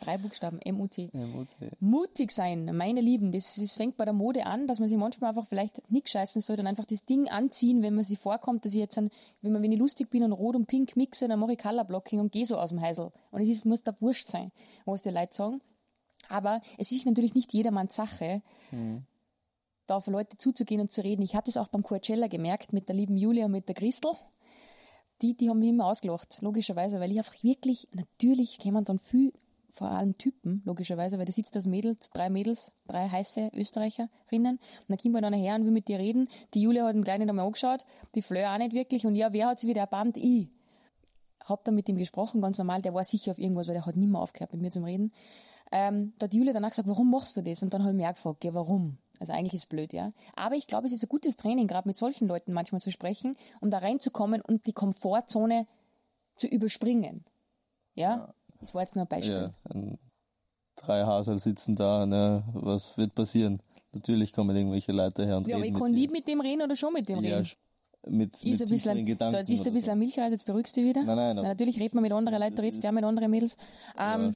Drei 0.00 0.18
Buchstaben, 0.18 0.60
M-U-T. 0.60 1.10
MUT. 1.12 1.48
Mutig 1.80 2.30
sein, 2.30 2.76
meine 2.76 3.00
Lieben, 3.00 3.32
das, 3.32 3.56
das 3.56 3.74
fängt 3.74 3.96
bei 3.96 4.04
der 4.04 4.12
Mode 4.12 4.46
an, 4.46 4.68
dass 4.68 4.78
man 4.78 4.88
sich 4.88 4.98
manchmal 4.98 5.30
einfach 5.30 5.46
vielleicht 5.48 5.90
nicht 5.90 6.08
scheißen 6.08 6.42
soll, 6.42 6.56
dann 6.56 6.66
einfach 6.66 6.84
das 6.84 7.04
Ding 7.04 7.28
anziehen, 7.28 7.82
wenn 7.82 7.94
man 7.94 8.04
sich 8.04 8.18
vorkommt, 8.18 8.64
dass 8.64 8.74
ich 8.74 8.80
jetzt, 8.80 8.98
ein, 8.98 9.10
wenn, 9.42 9.52
man, 9.52 9.62
wenn 9.62 9.72
ich 9.72 9.78
lustig 9.78 10.10
bin 10.10 10.22
und 10.22 10.32
rot 10.32 10.54
und 10.54 10.66
pink 10.66 10.94
mixe, 10.96 11.26
dann 11.26 11.40
mache 11.40 11.54
ich 11.54 11.58
Colorblocking 11.58 12.20
und 12.20 12.30
gehe 12.30 12.46
so 12.46 12.58
aus 12.58 12.70
dem 12.70 12.80
Heisel. 12.80 13.10
Und 13.30 13.40
es 13.40 13.48
ist, 13.48 13.64
muss 13.64 13.82
da 13.82 13.96
wurscht 14.00 14.28
sein, 14.28 14.52
was 14.84 15.02
die 15.02 15.10
Leute 15.10 15.34
sagen. 15.34 15.60
Aber 16.28 16.60
es 16.78 16.92
ist 16.92 17.06
natürlich 17.06 17.34
nicht 17.34 17.52
jedermanns 17.52 17.96
Sache, 17.96 18.42
da 19.86 19.96
auf 19.96 20.06
Leute 20.06 20.36
zuzugehen 20.38 20.80
und 20.80 20.92
zu 20.92 21.02
reden. 21.02 21.22
Ich 21.22 21.34
hatte 21.34 21.50
es 21.50 21.56
auch 21.56 21.68
beim 21.68 21.82
Coachella 21.82 22.28
gemerkt 22.28 22.72
mit 22.72 22.88
der 22.88 22.96
lieben 22.96 23.16
Julia 23.16 23.46
und 23.46 23.52
mit 23.52 23.68
der 23.68 23.74
Christel. 23.74 24.12
Die, 25.22 25.34
die 25.36 25.48
haben 25.48 25.60
mich 25.60 25.70
immer 25.70 25.86
ausgelacht, 25.86 26.38
logischerweise, 26.42 27.00
weil 27.00 27.10
ich 27.10 27.18
einfach 27.18 27.42
wirklich, 27.42 27.88
natürlich 27.92 28.58
kämen 28.58 28.84
dann 28.84 28.98
viel, 28.98 29.32
vor 29.70 29.90
allem 29.90 30.16
Typen, 30.16 30.62
logischerweise, 30.64 31.18
weil 31.18 31.26
du 31.26 31.32
sitzt 31.32 31.54
als 31.54 31.66
Mädels, 31.66 32.10
drei 32.10 32.30
Mädels, 32.30 32.72
drei 32.86 33.08
heiße 33.08 33.50
Österreicherinnen, 33.54 34.56
und 34.56 34.60
dann 34.88 34.98
kommt 34.98 35.14
halt 35.14 35.24
einer 35.24 35.36
her 35.36 35.54
und 35.54 35.64
will 35.64 35.70
mit 35.70 35.88
dir 35.88 35.98
reden. 35.98 36.28
Die 36.54 36.62
Julia 36.62 36.86
hat 36.86 36.94
den 36.94 37.04
Kleinen 37.04 37.20
nicht 37.20 37.30
einmal 37.30 37.46
angeschaut, 37.46 37.84
die 38.14 38.22
Fleur 38.22 38.52
auch 38.52 38.58
nicht 38.58 38.72
wirklich, 38.72 39.06
und 39.06 39.14
ja, 39.14 39.32
wer 39.32 39.48
hat 39.48 39.60
sie 39.60 39.68
wieder 39.68 39.82
erbarmt? 39.82 40.16
Ich. 40.16 40.48
Hab 41.44 41.62
dann 41.64 41.74
mit 41.76 41.88
ihm 41.88 41.96
gesprochen, 41.96 42.40
ganz 42.40 42.58
normal, 42.58 42.82
der 42.82 42.92
war 42.92 43.04
sicher 43.04 43.32
auf 43.32 43.38
irgendwas, 43.38 43.68
weil 43.68 43.74
der 43.74 43.86
hat 43.86 43.96
nicht 43.96 44.10
mehr 44.10 44.20
aufgehört 44.20 44.52
mit 44.52 44.62
mir 44.62 44.70
zum 44.70 44.84
Reden. 44.84 45.12
Ähm, 45.72 46.12
da 46.18 46.24
hat 46.24 46.32
die 46.32 46.38
Julia 46.38 46.52
danach 46.52 46.70
gesagt, 46.70 46.88
warum 46.88 47.10
machst 47.10 47.36
du 47.36 47.42
das? 47.42 47.62
Und 47.62 47.74
dann 47.74 47.82
habe 47.82 47.90
ich 47.92 47.96
mich 47.96 48.06
auch 48.06 48.14
gefragt, 48.14 48.44
ja, 48.44 48.54
warum? 48.54 48.98
Also 49.18 49.32
eigentlich 49.32 49.54
ist 49.54 49.62
es 49.64 49.66
blöd, 49.66 49.92
ja. 49.92 50.12
Aber 50.36 50.54
ich 50.56 50.66
glaube, 50.66 50.86
es 50.86 50.92
ist 50.92 51.02
ein 51.02 51.08
gutes 51.08 51.36
Training, 51.36 51.66
gerade 51.66 51.88
mit 51.88 51.96
solchen 51.96 52.28
Leuten 52.28 52.52
manchmal 52.52 52.80
zu 52.80 52.90
sprechen, 52.90 53.36
um 53.60 53.70
da 53.70 53.78
reinzukommen 53.78 54.42
und 54.42 54.66
die 54.66 54.72
Komfortzone 54.72 55.66
zu 56.36 56.46
überspringen. 56.46 57.24
Ja? 57.94 58.32
Das 58.60 58.74
war 58.74 58.82
jetzt 58.82 58.94
nur 58.94 59.06
ein 59.06 59.08
Beispiel. 59.08 59.52
Ja, 59.74 59.80
drei 60.76 61.04
Hasel 61.04 61.38
sitzen 61.38 61.74
da, 61.76 62.04
ne, 62.06 62.44
was 62.52 62.96
wird 62.98 63.14
passieren? 63.14 63.60
Natürlich 63.92 64.32
kommen 64.32 64.54
irgendwelche 64.54 64.92
Leute 64.92 65.24
her 65.24 65.38
und 65.38 65.46
Ja, 65.48 65.56
aber 65.56 65.64
ich 65.64 65.72
kann 65.72 65.84
mit 65.84 65.92
nicht 65.94 66.10
mit 66.12 66.28
dem 66.28 66.40
reden 66.42 66.62
oder 66.62 66.76
schon 66.76 66.92
mit 66.92 67.08
dem. 67.08 67.24
Ja, 67.24 67.38
reden. 67.38 67.50
mit, 68.08 68.34
Ist 68.34 68.44
mit 68.44 68.60
ein 68.62 68.68
bisschen, 68.68 69.06
Gedanken. 69.06 69.32
da, 69.32 69.38
jetzt 69.38 69.50
ist 69.50 69.66
ein 69.66 69.72
bisschen 69.72 69.92
ein 69.92 69.98
Milchreis, 69.98 70.30
jetzt 70.30 70.44
beruhigst 70.44 70.76
du 70.76 70.82
dich 70.82 70.90
wieder. 70.90 71.02
Nein, 71.02 71.16
nein, 71.16 71.36
Na, 71.36 71.40
aber- 71.40 71.48
natürlich 71.48 71.78
redet 71.80 71.94
man 71.94 72.02
mit 72.02 72.12
anderen 72.12 72.38
Leuten, 72.38 72.56
du 72.56 72.62
redest 72.62 72.82
ja 72.82 72.92
mit 72.92 73.04
anderen 73.04 73.30
Mädels. 73.30 73.56
Ähm, 73.98 74.34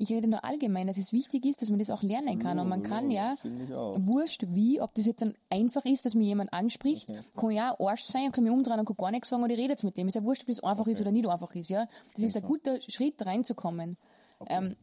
Ich 0.00 0.10
rede 0.10 0.28
nur 0.28 0.42
allgemein, 0.46 0.86
dass 0.86 0.96
es 0.96 1.12
wichtig 1.12 1.44
ist, 1.44 1.60
dass 1.60 1.68
man 1.68 1.78
das 1.78 1.90
auch 1.90 2.02
lernen 2.02 2.38
kann. 2.38 2.58
Und 2.58 2.70
man 2.70 2.82
kann 2.82 3.10
ja, 3.10 3.36
wurscht 3.42 4.46
wie, 4.48 4.80
ob 4.80 4.94
das 4.94 5.04
jetzt 5.04 5.20
dann 5.20 5.34
einfach 5.50 5.84
ist, 5.84 6.06
dass 6.06 6.14
mir 6.14 6.24
jemand 6.24 6.54
anspricht, 6.54 7.12
kann 7.36 7.50
ja 7.50 7.78
auch 7.78 7.90
Arsch 7.90 8.04
sein 8.04 8.24
und 8.24 8.32
kann 8.32 8.44
mich 8.44 8.52
umdrehen 8.52 8.80
und 8.80 8.86
kann 8.86 8.96
gar 8.96 9.10
nichts 9.10 9.28
sagen 9.28 9.42
und 9.42 9.50
ich 9.50 9.58
rede 9.58 9.72
jetzt 9.72 9.84
mit 9.84 9.98
dem. 9.98 10.08
Ist 10.08 10.14
ja 10.14 10.24
wurscht, 10.24 10.44
ob 10.44 10.48
das 10.48 10.64
einfach 10.64 10.86
ist 10.86 11.02
oder 11.02 11.12
nicht 11.12 11.28
einfach 11.28 11.54
ist, 11.54 11.68
ja. 11.68 11.86
Das 12.14 12.22
ist 12.22 12.34
ein 12.34 12.42
guter 12.42 12.80
Schritt, 12.80 13.26
reinzukommen. 13.26 13.98
Ähm, 14.46 14.74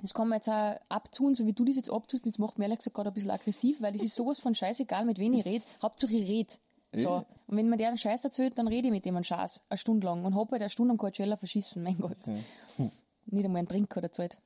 das 0.00 0.14
kann 0.14 0.28
man 0.28 0.36
jetzt 0.36 0.48
auch 0.48 0.76
abtun, 0.88 1.34
so 1.34 1.44
wie 1.44 1.54
du 1.54 1.64
das 1.64 1.74
jetzt 1.74 1.90
abtust, 1.90 2.24
das 2.26 2.38
macht 2.38 2.56
mir 2.56 2.66
ehrlich 2.66 2.78
gesagt 2.78 2.94
gerade 2.94 3.10
ein 3.10 3.14
bisschen 3.14 3.32
aggressiv, 3.32 3.82
weil 3.82 3.96
es 3.96 4.04
ist 4.04 4.14
sowas 4.14 4.38
von 4.38 4.54
scheißegal, 4.54 5.04
mit 5.04 5.18
wem 5.18 5.32
ich 5.32 5.44
rede. 5.44 5.64
Hauptsache 5.82 6.14
ich 6.14 6.28
rede. 6.28 6.54
So. 6.94 7.24
Und 7.48 7.56
wenn 7.56 7.68
man 7.68 7.80
der 7.80 7.88
einen 7.88 7.98
Scheiß 7.98 8.24
erzählt, 8.24 8.58
dann 8.58 8.68
rede 8.68 8.86
ich 8.86 8.92
mit 8.92 9.04
dem 9.04 9.16
einen 9.16 9.24
Scheiß, 9.24 9.64
eine 9.68 9.78
Stunde 9.78 10.06
lang 10.06 10.24
und 10.24 10.36
hab 10.36 10.52
halt 10.52 10.62
eine 10.62 10.70
Stunde 10.70 10.92
am 10.92 10.98
Coachella 10.98 11.36
verschissen, 11.36 11.82
mein 11.82 11.98
Gott. 11.98 12.18
Nicht 13.26 13.44
einmal 13.44 13.58
einen 13.58 13.68
Trink 13.68 13.96
oder 13.96 14.04
erzählt. 14.04 14.38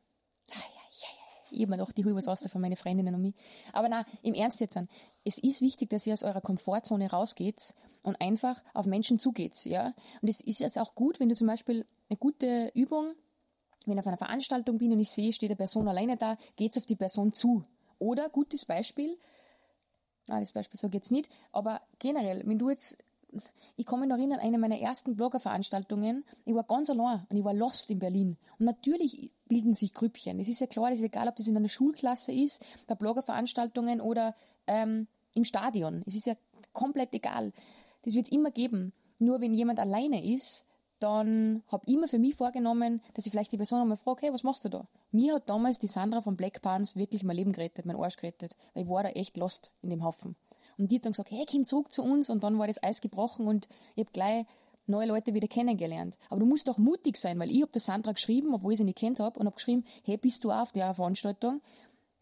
Ich 1.51 1.63
hab 1.63 1.69
mir 1.69 1.77
gedacht, 1.77 1.99
ich 1.99 2.05
hol 2.05 2.15
was 2.15 2.27
raus 2.27 2.47
von 2.51 2.61
meinen 2.61 2.77
Freundinnen 2.77 3.15
und 3.15 3.23
mich. 3.23 3.35
Aber 3.73 3.89
na, 3.89 4.05
im 4.23 4.35
Ernst 4.35 4.61
jetzt 4.61 4.77
an. 4.77 4.89
Es 5.25 5.39
ist 5.39 5.61
wichtig, 5.61 5.91
dass 5.91 6.07
ihr 6.07 6.13
aus 6.13 6.23
eurer 6.23 6.41
Komfortzone 6.41 7.11
rausgeht 7.11 7.75
und 8.03 8.21
einfach 8.21 8.63
auf 8.75 8.87
Menschen 8.87 9.19
zugeht, 9.19 9.65
ja. 9.65 9.95
Und 10.23 10.29
es 10.29 10.41
ist 10.41 10.61
jetzt 10.61 10.79
auch 10.79 10.95
gut, 10.95 11.21
wenn 11.21 11.29
du 11.29 11.37
zum 11.37 11.47
Beispiel 11.47 11.87
eine 12.09 12.17
gute 12.17 12.71
Übung, 12.75 13.15
wenn 13.85 13.95
ich 13.95 14.01
auf 14.01 14.07
einer 14.07 14.17
Veranstaltung 14.17 14.79
bin 14.79 14.93
und 14.93 14.99
ich 14.99 15.11
sehe, 15.11 15.33
steht 15.33 15.51
eine 15.51 15.57
Person 15.57 15.89
alleine 15.89 16.17
da, 16.17 16.37
geht's 16.57 16.77
auf 16.77 16.87
die 16.87 16.97
Person 16.97 17.33
zu. 17.33 17.65
Oder, 17.99 18.29
gutes 18.29 18.65
Beispiel, 18.65 19.17
Nein, 20.29 20.43
das 20.43 20.53
Beispiel 20.53 20.79
so 20.79 20.89
geht's 20.89 21.11
nicht. 21.11 21.31
Aber 21.53 21.83
generell, 21.99 22.43
wenn 22.47 22.59
du 22.59 22.71
jetzt, 22.71 22.99
ich 23.77 23.91
mich 23.91 24.09
noch 24.09 24.17
erinnern, 24.17 24.41
eine 24.41 24.59
meiner 24.59 24.79
ersten 24.79 25.17
Bloggerveranstaltungen, 25.17 26.25
ich 26.45 26.55
war 26.55 26.65
ganz 26.65 26.91
allein 26.91 27.27
und 27.29 27.37
ich 27.37 27.45
war 27.45 27.55
lost 27.55 27.91
in 27.91 27.99
Berlin. 27.99 28.37
Und 28.59 28.67
natürlich 28.67 29.33
bilden 29.49 29.75
sich 29.75 29.93
Grüppchen. 29.93 30.41
Es 30.41 30.49
ist 30.49 30.61
ja 30.61 30.67
klar, 30.67 30.91
das 30.91 30.99
ist 30.99 31.05
egal, 31.05 31.29
ob 31.29 31.37
das 31.37 31.47
in 31.47 31.57
einer 31.57 31.69
Schulklasse 31.69 32.33
ist, 32.33 32.65
bei 32.87 32.95
Bloggerveranstaltungen 32.95 34.01
oder 34.01 34.35
ähm, 34.67 35.07
im 35.35 35.45
Stadion. 35.45 36.03
Es 36.07 36.15
ist 36.15 36.27
ja 36.27 36.35
komplett 36.73 37.15
egal. 37.15 37.53
Das 38.03 38.15
wird's 38.15 38.31
immer 38.31 38.51
geben. 38.51 38.93
Nur 39.19 39.41
wenn 39.41 39.55
jemand 39.55 39.81
alleine 39.81 40.25
ist, 40.25 40.65
dann 40.99 41.63
habe 41.69 41.85
ich 41.87 41.97
mir 41.97 42.09
für 42.09 42.19
mich 42.19 42.37
vorgenommen, 42.37 43.03
dass 43.15 43.27
ich 43.27 43.31
vielleicht 43.31 43.53
die 43.53 43.59
Person 43.59 43.81
einmal 43.81 43.97
frage, 43.97 44.23
hey, 44.23 44.33
was 44.33 44.45
machst 44.45 44.65
du 44.65 44.69
da? 44.69 44.89
Mir 45.11 45.35
hat 45.35 45.49
damals 45.49 45.79
die 45.79 45.87
Sandra 45.87 46.23
von 46.23 46.37
Black 46.37 46.63
Palms 46.63 46.97
wirklich 46.97 47.23
mein 47.23 47.37
Leben 47.37 47.53
gerettet, 47.53 47.85
mein 47.85 47.97
Arsch 47.97 48.17
gerettet, 48.17 48.57
weil 48.73 48.85
ich 48.85 48.89
war 48.89 49.03
da 49.03 49.11
echt 49.11 49.37
lost 49.37 49.73
in 49.83 49.91
dem 49.91 50.05
Haufen. 50.05 50.37
Und 50.79 50.91
die 50.91 50.97
hat 50.97 51.05
dann 51.07 51.13
gesagt, 51.13 51.31
hey, 51.31 51.45
komm 51.51 51.65
zurück 51.65 51.91
zu 51.91 52.03
uns 52.03 52.29
und 52.31 52.43
dann 52.45 52.59
war 52.59 52.67
das 52.67 52.83
Eis 52.83 53.01
gebrochen 53.01 53.47
und 53.47 53.69
ich 53.95 54.05
habe 54.05 54.13
gleich 54.13 54.47
neue 54.87 55.07
Leute 55.07 55.35
wieder 55.35 55.49
kennengelernt. 55.49 56.19
Aber 56.29 56.41
du 56.41 56.47
musst 56.47 56.69
doch 56.69 56.79
mutig 56.79 57.17
sein, 57.17 57.39
weil 57.39 57.51
ich 57.51 57.63
habe 57.63 57.73
der 57.73 57.81
Sandra 57.81 58.13
geschrieben, 58.13 58.55
obwohl 58.55 58.73
ich 58.73 58.79
sie 58.79 58.85
nicht 58.85 58.99
kennt 58.99 59.19
habe, 59.21 59.39
und 59.41 59.47
habe 59.47 59.57
geschrieben, 59.57 59.85
hey, 60.05 60.17
bist 60.17 60.45
du 60.45 60.51
auch 60.51 60.63
auf 60.63 60.73
der 60.73 60.93
Veranstaltung? 60.95 61.61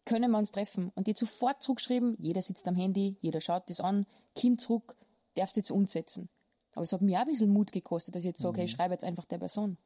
Können 0.05 0.31
wir 0.31 0.39
uns 0.39 0.53
treffen? 0.53 0.91
Und 0.95 1.07
die 1.07 1.11
hat 1.13 1.19
sofort 1.19 1.63
zurückgeschrieben, 1.63 2.17
jeder 2.19 2.43
sitzt 2.43 2.67
am 2.69 2.75
Handy, 2.77 3.17
jeder 3.21 3.41
schaut 3.41 3.69
das 3.69 3.81
an, 3.81 4.07
komm 4.41 4.59
zurück, 4.59 4.97
darfst 5.35 5.57
du 5.57 5.63
zu 5.63 5.75
uns 5.75 5.93
setzen. 5.93 6.29
Aber 6.75 6.83
es 6.85 6.93
hat 6.93 7.03
mir 7.03 7.19
auch 7.19 7.23
ein 7.23 7.29
bisschen 7.29 7.51
Mut 7.53 7.73
gekostet, 7.73 8.15
dass 8.15 8.21
ich 8.23 8.27
jetzt 8.29 8.41
sage, 8.41 8.51
okay, 8.51 8.65
ich 8.65 8.71
schreibe 8.71 8.95
jetzt 8.95 9.05
einfach 9.05 9.25
der 9.27 9.39
Person. 9.39 9.77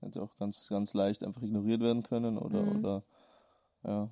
Hätte 0.00 0.22
auch 0.22 0.36
ganz, 0.36 0.66
ganz 0.68 0.94
leicht 0.94 1.22
einfach 1.22 1.42
ignoriert 1.42 1.80
werden 1.80 2.02
können 2.02 2.36
oder, 2.38 2.62
Mhm. 2.62 2.78
oder, 2.78 3.02
ja. 3.84 4.10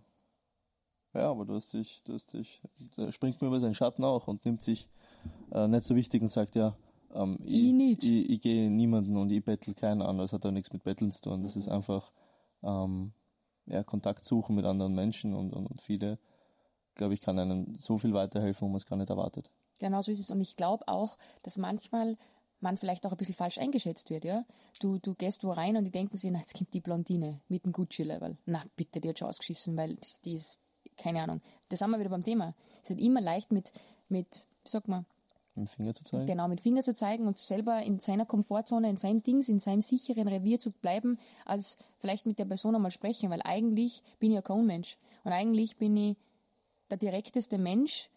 Ja, 1.15 1.31
aber 1.31 1.45
du 1.45 1.55
hast 1.55 1.73
dich, 1.73 2.03
du 2.05 2.15
hast 2.15 2.33
dich, 2.33 2.63
der 2.97 3.11
springt 3.11 3.41
mir 3.41 3.49
über 3.49 3.61
seinen 3.61 3.75
Schatten 3.75 4.05
auch 4.05 4.29
und 4.29 4.45
nimmt 4.45 4.63
sich 4.63 4.89
äh, 5.53 5.67
nicht 5.67 5.85
so 5.85 5.97
wichtig 5.97 6.23
und 6.23 6.29
sagt, 6.29 6.55
ja, 6.55 6.77
ähm, 7.15 7.39
Ich 7.45 7.73
nicht. 7.73 8.05
Ich, 8.05 8.31
ich 8.31 8.41
gehe 8.41 8.71
niemanden 8.71 9.17
und 9.17 9.31
ich 9.31 9.45
bettel 9.45 9.75
keinen 9.75 10.03
an, 10.03 10.19
das 10.19 10.33
hat 10.33 10.47
auch 10.47 10.53
nichts 10.53 10.73
mit 10.73 10.85
Betteln 10.85 11.11
zu 11.11 11.23
tun. 11.23 11.43
Das 11.43 11.57
ist 11.57 11.69
einfach, 11.69 12.13
ähm, 12.63 13.13
ja, 13.67 13.83
Kontakt 13.83 14.25
suchen 14.25 14.55
mit 14.55 14.65
anderen 14.65 14.95
Menschen 14.95 15.35
und, 15.35 15.53
und, 15.53 15.67
und 15.67 15.83
viele, 15.83 16.19
glaube 16.95 17.15
ich, 17.15 17.21
kann 17.21 17.39
einem 17.39 17.75
so 17.77 17.99
viel 17.99 18.13
weiterhelfen, 18.13 18.67
wo 18.67 18.69
man 18.69 18.77
es 18.77 18.87
gar 18.87 18.97
nicht 18.97 19.11
erwartet. 19.11 19.51
Genau 19.79 20.03
so 20.03 20.13
ist 20.13 20.21
es. 20.21 20.31
Und 20.31 20.41
ich 20.41 20.57
glaube 20.57 20.87
auch, 20.87 21.17
dass 21.43 21.57
manchmal 21.57 22.17
man 22.61 22.77
vielleicht 22.77 23.07
auch 23.07 23.13
ein 23.13 23.17
bisschen 23.17 23.35
falsch 23.35 23.59
eingeschätzt 23.59 24.11
wird, 24.11 24.25
ja. 24.25 24.45
Du, 24.81 24.99
du 24.99 25.15
gehst 25.15 25.45
wo 25.45 25.51
rein 25.51 25.77
und 25.77 25.85
die 25.85 25.91
denken 25.91 26.17
sich, 26.17 26.31
na, 26.31 26.39
jetzt 26.39 26.55
kommt 26.55 26.75
die 26.75 26.81
Blondine 26.81 27.41
mit 27.49 27.65
dem 27.65 27.73
Gucci-Level. 27.73 28.37
Na, 28.45 28.63
bitte, 28.77 29.01
die 29.01 29.09
hat 29.09 29.19
schon 29.19 29.29
ausgeschissen, 29.29 29.77
weil 29.79 29.97
die, 29.97 30.09
die 30.25 30.35
ist, 30.35 30.59
keine 31.01 31.23
Ahnung. 31.23 31.41
Das 31.69 31.79
sind 31.81 31.91
wir 31.91 31.99
wieder 31.99 32.11
beim 32.11 32.23
Thema. 32.25 32.55
Es 32.85 32.91
ist 32.91 33.01
immer 33.01 33.21
leicht 33.21 33.53
mit, 33.53 33.73
mit, 34.09 34.45
wie 34.65 34.69
sagt 34.69 34.89
man, 34.89 35.05
Mit 35.55 35.69
Finger 35.71 35.95
zu 35.95 36.05
zeigen. 36.05 36.27
genau, 36.27 36.49
mit 36.49 36.61
Finger 36.61 36.83
zu 36.83 36.95
zeigen 36.95 37.27
und 37.27 37.39
selber 37.39 37.83
in 37.83 37.99
seiner 38.01 38.27
Komfortzone, 38.27 38.89
in 38.89 38.97
seinem 38.97 39.23
Dings, 39.23 39.49
in 39.49 39.59
seinem 39.59 39.83
sicheren 39.83 40.29
Revier 40.29 40.59
zu 40.59 40.71
bleiben, 40.71 41.19
als 41.45 41.79
vielleicht 41.99 42.27
mit 42.27 42.39
der 42.39 42.45
Person 42.45 42.75
einmal 42.75 42.91
sprechen, 42.91 43.31
weil 43.31 43.43
eigentlich 43.45 44.03
bin 44.19 44.31
ich 44.31 44.37
ja 44.37 44.43
kein 44.43 44.59
Unmensch. 44.61 44.97
Und 45.25 45.33
eigentlich 45.33 45.77
bin 45.77 45.97
ich 45.97 46.17
der 46.91 46.99
direkteste 46.99 47.59
Mensch, 47.59 48.11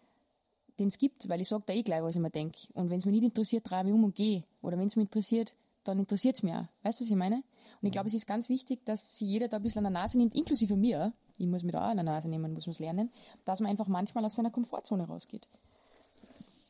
den 0.79 0.87
es 0.87 0.97
gibt, 0.97 1.29
weil 1.29 1.41
ich 1.41 1.47
sage 1.49 1.63
da 1.65 1.73
eh 1.73 1.83
gleich, 1.83 2.01
was 2.01 2.15
ich 2.15 2.21
mir 2.21 2.31
denke. 2.31 2.59
Und 2.73 2.89
wenn 2.89 2.97
es 2.97 3.05
mich 3.05 3.13
nicht 3.13 3.23
interessiert, 3.25 3.69
drehe 3.69 3.79
ich 3.79 3.85
mich 3.85 3.93
um 3.93 4.03
und 4.05 4.15
gehe. 4.15 4.43
Oder 4.61 4.77
wenn 4.77 4.87
es 4.87 4.95
mich 4.95 5.05
interessiert, 5.05 5.53
dann 5.83 5.99
interessiert 5.99 6.35
es 6.37 6.43
mich 6.43 6.53
auch. 6.53 6.65
Weißt 6.81 6.99
du, 6.99 7.03
was 7.03 7.11
ich 7.11 7.15
meine? 7.17 7.43
Und 7.81 7.87
ich 7.87 7.91
glaube, 7.91 8.07
es 8.07 8.13
ist 8.13 8.27
ganz 8.27 8.49
wichtig, 8.49 8.85
dass 8.85 9.17
sich 9.17 9.27
jeder 9.27 9.47
da 9.47 9.57
ein 9.57 9.63
bisschen 9.63 9.85
an 9.85 9.93
der 9.93 10.01
Nase 10.01 10.17
nimmt, 10.17 10.35
inklusive 10.35 10.75
mir. 10.75 11.13
Ich 11.37 11.47
muss 11.47 11.63
mich 11.63 11.71
da 11.73 11.85
auch 11.85 11.89
an 11.89 11.97
der 11.97 12.03
Nase 12.03 12.29
nehmen, 12.29 12.53
muss 12.53 12.67
man 12.67 12.71
es 12.73 12.79
lernen, 12.79 13.11
dass 13.45 13.59
man 13.59 13.69
einfach 13.69 13.87
manchmal 13.87 14.23
aus 14.25 14.35
seiner 14.35 14.51
Komfortzone 14.51 15.05
rausgeht. 15.05 15.47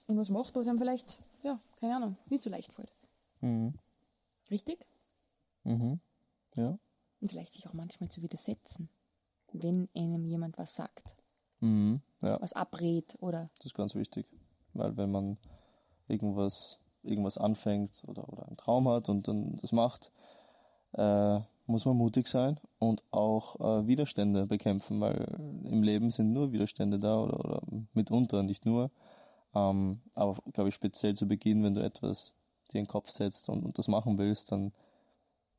Und 0.07 0.17
was 0.17 0.29
macht, 0.29 0.55
was 0.55 0.67
einem 0.67 0.77
vielleicht, 0.77 1.19
ja, 1.43 1.59
keine 1.79 1.95
Ahnung, 1.95 2.17
nicht 2.29 2.41
so 2.43 2.49
leicht 2.49 2.73
fällt. 2.73 2.91
Mhm. 3.41 3.73
Richtig? 4.51 4.85
Mhm. 5.63 5.99
Ja. 6.55 6.77
Und 7.21 7.29
vielleicht 7.29 7.53
sich 7.53 7.67
auch 7.67 7.73
manchmal 7.73 8.09
zu 8.09 8.21
widersetzen, 8.21 8.89
wenn 9.53 9.87
einem 9.95 10.25
jemand 10.25 10.57
was 10.57 10.75
sagt, 10.75 11.15
Mhm. 11.61 12.01
Ja. 12.21 12.41
was 12.41 12.51
abrät 12.51 13.15
oder 13.21 13.49
Das 13.57 13.67
ist 13.67 13.75
ganz 13.75 13.95
wichtig. 13.95 14.25
Weil 14.73 14.97
wenn 14.97 15.11
man 15.11 15.37
irgendwas, 16.09 16.79
irgendwas 17.03 17.37
anfängt 17.37 18.03
oder, 18.07 18.27
oder 18.27 18.47
einen 18.47 18.57
Traum 18.57 18.89
hat 18.89 19.07
und 19.07 19.27
dann 19.29 19.55
das 19.57 19.71
macht, 19.71 20.11
äh, 20.93 21.39
muss 21.65 21.86
man 21.86 21.97
mutig 21.97 22.27
sein 22.27 22.60
und 22.79 23.03
auch 23.12 23.60
äh, 23.60 23.88
Widerstände 23.88 24.45
bekämpfen, 24.45 24.99
weil 24.99 25.25
im 25.63 25.82
Leben 25.82 26.12
sind 26.12 26.34
nur 26.34 26.51
Widerstände 26.51 26.99
da 26.99 27.19
oder, 27.19 27.39
oder 27.39 27.62
mitunter, 27.93 28.43
nicht 28.43 28.65
nur. 28.65 28.91
Ähm, 29.56 30.01
aber 30.13 30.38
glaube 30.53 30.69
ich 30.69 30.75
speziell 30.75 31.15
zu 31.15 31.27
Beginn, 31.27 31.63
wenn 31.63 31.75
du 31.75 31.84
etwas 31.84 32.36
dir 32.71 32.79
in 32.79 32.86
den 32.86 32.91
Kopf 32.91 33.10
setzt 33.10 33.49
und, 33.49 33.63
und 33.63 33.77
das 33.77 33.88
machen 33.88 34.17
willst, 34.17 34.51
dann 34.51 34.73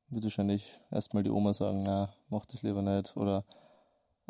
wird 0.09 0.25
wahrscheinlich 0.25 0.81
erstmal 0.91 1.23
die 1.23 1.31
Oma 1.31 1.53
sagen, 1.53 1.83
na, 1.85 2.11
mach 2.29 2.45
das 2.47 2.63
lieber 2.63 2.83
nicht. 2.83 3.17
Oder 3.17 3.45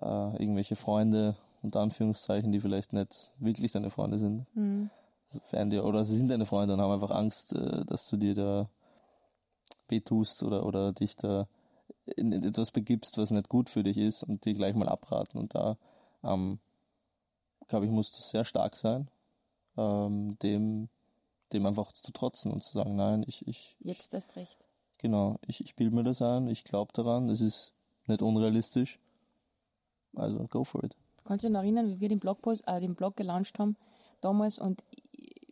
äh, 0.01 0.37
irgendwelche 0.43 0.77
Freunde, 0.77 1.37
unter 1.63 1.81
Anführungszeichen, 1.81 2.53
die 2.53 2.61
vielleicht 2.61 2.93
nicht 2.93 3.33
wirklich 3.39 3.73
deine 3.73 3.91
Freunde 3.91 4.19
sind, 4.19 4.47
werden 5.51 5.71
dir, 5.71 5.85
oder 5.85 6.05
sie 6.05 6.17
sind 6.17 6.31
deine 6.31 6.47
Freunde 6.47 6.75
und 6.75 6.81
haben 6.81 6.93
einfach 6.93 7.15
Angst, 7.15 7.53
äh, 7.53 7.85
dass 7.85 8.09
du 8.09 8.17
dir 8.17 8.35
da 8.35 8.69
wehtust 9.89 10.43
oder, 10.43 10.65
oder 10.67 10.93
dich 10.93 11.17
da 11.17 11.49
in 12.07 12.33
etwas 12.33 12.71
begibst, 12.71 13.19
was 13.19 13.31
nicht 13.31 13.49
gut 13.49 13.71
für 13.71 13.83
dich 13.83 13.99
ist 13.99 14.23
und 14.23 14.45
dir 14.45 14.55
gleich 14.55 14.75
mal 14.75 14.89
abraten. 14.89 15.39
Und 15.39 15.55
da, 15.55 15.77
ähm, 16.23 16.59
glaube 17.69 17.87
ich, 17.87 17.93
musst 17.93 18.17
du 18.17 18.23
sehr 18.23 18.45
stark 18.45 18.77
sein, 18.77 19.09
ähm, 19.77 20.39
dem, 20.43 20.89
dem 21.53 21.67
einfach 21.67 21.93
zu 21.93 22.13
trotzen 22.13 22.53
und 22.53 22.63
zu 22.63 22.73
sagen, 22.73 22.97
nein, 22.97 23.25
ich, 23.27 23.47
ich. 23.47 23.77
Jetzt 23.81 24.15
erst 24.15 24.37
recht. 24.37 24.65
Genau, 24.99 25.39
ich, 25.47 25.63
ich 25.63 25.77
bilde 25.77 25.95
mir 25.95 26.05
das 26.05 26.23
ein, 26.23 26.49
ich 26.49 26.65
glaube 26.65 26.93
daran, 26.95 27.29
es 27.29 27.41
ist 27.41 27.73
nicht 28.07 28.23
unrealistisch. 28.23 28.99
Also 30.15 30.47
go 30.49 30.65
for 30.65 30.85
it. 30.85 30.97
Kannst 31.25 31.45
du 31.45 31.49
dich 31.49 31.55
noch 31.55 31.63
erinnern, 31.63 31.89
wie 31.89 32.01
wir 32.01 32.09
den 32.09 32.21
Blogpost, 32.21 32.63
äh, 32.67 32.81
den 32.81 32.95
Blog 32.95 33.17
gelauncht 33.17 33.59
haben 33.59 33.77
damals 34.21 34.59
und 34.59 34.83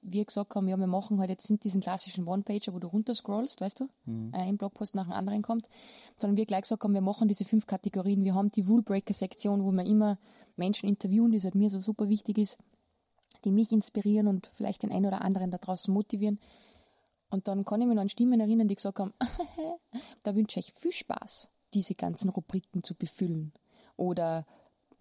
wir 0.03 0.25
gesagt 0.25 0.55
haben, 0.55 0.69
ja, 0.69 0.77
wir 0.77 0.87
machen 0.87 1.21
halt 1.21 1.31
jetzt 1.31 1.49
nicht 1.51 1.65
diesen 1.65 1.81
klassischen 1.81 2.27
One-Pager, 2.27 2.75
wo 2.75 2.79
du 2.79 2.89
runterscrollst, 2.89 3.61
weißt 3.61 3.81
du, 3.81 3.89
mhm. 4.05 4.31
ein 4.33 4.57
Blogpost 4.57 4.95
nach 4.95 5.05
dem 5.05 5.13
anderen 5.13 5.43
kommt, 5.43 5.69
sondern 6.17 6.37
wir 6.37 6.47
gleich 6.47 6.63
gesagt 6.63 6.83
haben, 6.83 6.95
wir 6.95 7.01
machen 7.01 7.29
diese 7.29 7.45
fünf 7.45 7.67
Kategorien. 7.67 8.25
Wir 8.25 8.35
haben 8.35 8.51
die 8.51 8.63
Rule-Breaker-Sektion, 8.63 9.65
wo 9.65 9.71
wir 9.71 9.85
immer 9.85 10.19
Menschen 10.57 10.89
interviewen, 10.89 11.31
die 11.31 11.41
halt 11.41 11.55
mir 11.55 11.71
so 11.71 11.81
super 11.81 12.09
wichtig 12.09 12.39
ist, 12.39 12.59
die 13.45 13.53
mich 13.53 13.73
inspirieren 13.73 14.27
und 14.27 14.51
vielleicht 14.55 14.83
den 14.83 14.93
einen 14.93 15.07
oder 15.07 15.23
anderen 15.23 15.51
da 15.51 15.59
draußen 15.59 15.93
motivieren. 15.95 16.41
Und 17.31 17.49
dann 17.49 17.65
kann 17.65 17.81
ich 17.81 17.87
mich 17.87 17.95
noch 17.95 18.03
an 18.03 18.09
Stimmen 18.09 18.41
erinnern, 18.41 18.69
die 18.69 18.75
gesagt 18.75 18.99
haben, 18.99 19.15
da 20.25 20.35
wünsche 20.35 20.61
ich 20.61 20.73
viel 20.73 20.93
Spaß, 20.93 21.49
diese 21.73 21.95
ganzen 21.95 22.29
Rubriken 22.29 22.83
zu 22.83 22.95
befüllen. 22.95 23.53
Oder 23.97 24.45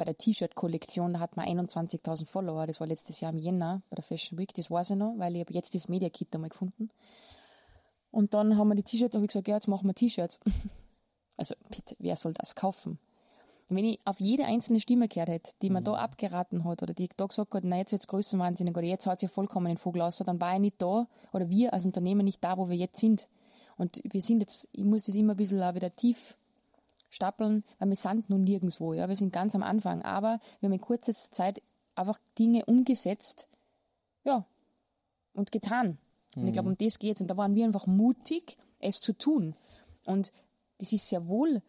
bei 0.02 0.06
der 0.06 0.18
T-Shirt-Kollektion, 0.18 1.14
da 1.14 1.20
hat 1.20 1.38
man 1.38 1.46
21.000 1.46 2.26
Follower, 2.26 2.66
das 2.66 2.80
war 2.80 2.88
letztes 2.88 3.20
Jahr 3.20 3.32
im 3.32 3.38
Jänner 3.38 3.84
bei 3.92 3.96
der 3.98 4.04
Fashion 4.04 4.40
Week, 4.40 4.52
das 4.56 4.72
weiß 4.72 4.90
ich 4.90 4.96
noch, 4.96 5.14
weil 5.20 5.36
ich 5.36 5.42
habe 5.42 5.54
jetzt 5.54 5.76
das 5.76 5.90
Media 5.90 6.10
Kit 6.10 6.34
einmal 6.34 6.50
gefunden. 6.50 6.90
Und 8.10 8.34
dann 8.34 8.58
haben 8.58 8.70
wir 8.70 8.74
die 8.74 8.82
T-Shirts, 8.82 9.14
habe 9.14 9.26
ich 9.26 9.30
gesagt, 9.30 9.48
ja, 9.48 9.54
jetzt 9.54 9.68
machen 9.68 9.88
wir 9.88 9.94
T-Shirts. 9.94 10.40
Also 11.38 11.56
bitte, 11.70 11.96
wer 11.98 12.16
soll 12.16 12.34
das 12.34 12.54
kaufen? 12.54 13.00
Wenn 13.70 13.86
ich 13.86 14.00
auf 14.06 14.20
jede 14.20 14.46
einzelne 14.46 14.80
Stimme 14.80 15.08
gehört 15.08 15.30
hätte, 15.30 15.52
die 15.64 15.72
mir 15.72 15.80
mhm. 15.80 15.86
da 15.86 15.94
abgeraten 15.94 16.66
hat 16.66 16.84
oder 16.84 16.94
die 16.94 17.10
da 17.18 17.26
gesagt 17.26 17.56
hat, 17.56 17.64
na 17.64 17.78
jetzt 17.78 17.94
wird's 17.94 18.08
größenwahnsinnig 18.08 18.78
oder 18.78 18.86
jetzt 18.86 19.08
hat 19.08 19.20
sie 19.20 19.28
vollkommen 19.28 19.68
den 19.68 19.78
Vogel 19.78 20.04
aus, 20.04 20.18
dann 20.18 20.40
war 20.40 20.54
ich 20.54 20.60
nicht 20.60 20.80
da 20.80 21.08
oder 21.32 21.50
wir 21.50 21.74
als 21.74 21.86
Unternehmen 21.86 22.26
nicht 22.26 22.44
da, 22.44 22.58
wo 22.58 22.70
wir 22.70 22.76
jetzt 22.76 23.00
sind. 23.00 23.28
Und 23.78 24.02
wir 24.04 24.22
sind 24.22 24.42
jetzt, 24.42 24.68
ich 24.72 24.84
muss 24.84 25.04
das 25.04 25.16
immer 25.16 25.34
ein 25.34 25.38
bisschen 25.38 25.64
auch 25.64 25.74
wieder 25.74 25.96
tief 25.96 26.38
stapeln, 27.12 27.63
weil 27.78 27.89
wir 27.89 27.95
sind 27.95 28.30
nun 28.30 28.43
nirgendwo, 28.43 28.93
ja, 28.93 29.08
wir 29.08 29.15
sind 29.15 29.32
ganz 29.32 29.54
am 29.54 29.62
Anfang, 29.62 30.02
aber 30.02 30.39
wir 30.60 30.67
haben 30.67 30.74
in 30.74 30.82
kurzer 30.82 31.13
Zeit 31.13 31.62
einfach 31.93 32.19
Dinge 32.39 32.65
umgesetzt, 32.65 33.47
ja, 34.24 34.45
und 35.34 35.52
getan. 35.52 36.00
Und 36.36 36.47
ich 36.47 36.54
glaube, 36.54 36.69
um 36.69 36.78
das 36.78 36.97
geht's. 36.97 37.21
Und 37.21 37.28
da 37.28 37.38
waren 37.38 37.56
wir 37.56 37.65
einfach 37.65 37.88
mutig, 37.88 38.58
es 38.80 39.00
zu 39.00 39.13
tun. 39.13 39.56
Und 40.06 40.32
das 40.78 40.93
ist 40.93 41.08
sehr 41.10 41.28
wohl, 41.28 41.62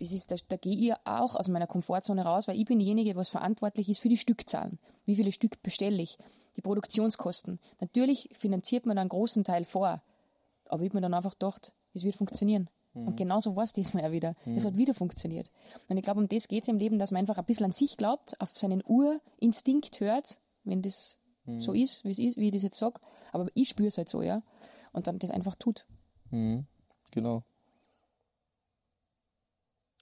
das 0.00 0.12
ist, 0.12 0.30
da, 0.30 0.36
da 0.48 0.56
gehe 0.56 0.76
ich 0.76 0.94
auch 1.04 1.36
aus 1.36 1.48
meiner 1.48 1.66
Komfortzone 1.66 2.24
raus, 2.24 2.48
weil 2.48 2.58
ich 2.58 2.64
bin 2.64 2.78
diejenige, 2.78 3.16
was 3.16 3.28
verantwortlich 3.28 3.90
ist 3.90 4.00
für 4.00 4.08
die 4.08 4.16
Stückzahlen. 4.16 4.78
Wie 5.04 5.14
viele 5.14 5.30
Stück 5.30 5.62
bestelle 5.62 6.00
ich? 6.00 6.16
Die 6.56 6.62
Produktionskosten. 6.62 7.60
Natürlich 7.80 8.30
finanziert 8.32 8.86
man 8.86 8.96
einen 8.96 9.10
großen 9.10 9.44
Teil 9.44 9.64
vor. 9.64 10.02
Aber 10.64 10.82
ich 10.82 10.88
habe 10.88 10.96
mir 10.96 11.02
dann 11.02 11.14
einfach 11.14 11.32
gedacht, 11.32 11.74
es 11.92 12.02
wird 12.02 12.16
funktionieren. 12.16 12.70
Mhm. 12.94 13.08
Und 13.08 13.16
genauso 13.16 13.56
war 13.56 13.64
es 13.64 13.72
diesmal 13.72 14.02
ja 14.02 14.12
wieder. 14.12 14.34
Es 14.44 14.64
hat 14.64 14.76
wieder 14.76 14.94
funktioniert. 14.94 15.50
Und 15.88 15.96
ich 15.96 16.02
glaube, 16.02 16.20
um 16.20 16.28
das 16.28 16.48
geht 16.48 16.64
es 16.64 16.68
im 16.68 16.78
Leben, 16.78 16.98
dass 16.98 17.10
man 17.10 17.20
einfach 17.20 17.38
ein 17.38 17.44
bisschen 17.44 17.66
an 17.66 17.72
sich 17.72 17.96
glaubt, 17.96 18.40
auf 18.40 18.50
seinen 18.56 18.82
Urinstinkt 18.84 20.00
hört, 20.00 20.40
wenn 20.64 20.82
das 20.82 21.18
mhm. 21.44 21.60
so 21.60 21.72
ist, 21.72 22.04
wie 22.04 22.10
es 22.10 22.18
ist, 22.18 22.36
wie 22.36 22.46
ich 22.46 22.52
das 22.52 22.62
jetzt 22.62 22.78
sage. 22.78 23.00
Aber 23.32 23.48
ich 23.54 23.68
spüre 23.68 23.88
es 23.88 23.98
halt 23.98 24.08
so, 24.08 24.22
ja. 24.22 24.42
Und 24.92 25.06
dann 25.06 25.18
das 25.18 25.30
einfach 25.30 25.54
tut. 25.54 25.86
Mhm. 26.30 26.66
Genau. 27.12 27.44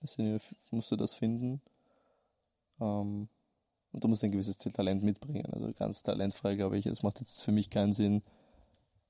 Deswegen 0.02 0.38
musst 0.70 0.90
du 0.90 0.96
das 0.96 1.14
finden. 1.14 1.60
Ähm, 2.80 3.28
und 3.92 4.04
du 4.04 4.08
musst 4.08 4.22
ein 4.22 4.32
gewisses 4.32 4.58
Talent 4.58 5.02
mitbringen. 5.02 5.46
Also 5.46 5.72
ganz 5.72 6.02
talentfrei, 6.02 6.54
glaube 6.54 6.78
ich. 6.78 6.86
Es 6.86 7.02
macht 7.02 7.20
jetzt 7.20 7.42
für 7.42 7.52
mich 7.52 7.70
keinen 7.70 7.92
Sinn, 7.92 8.22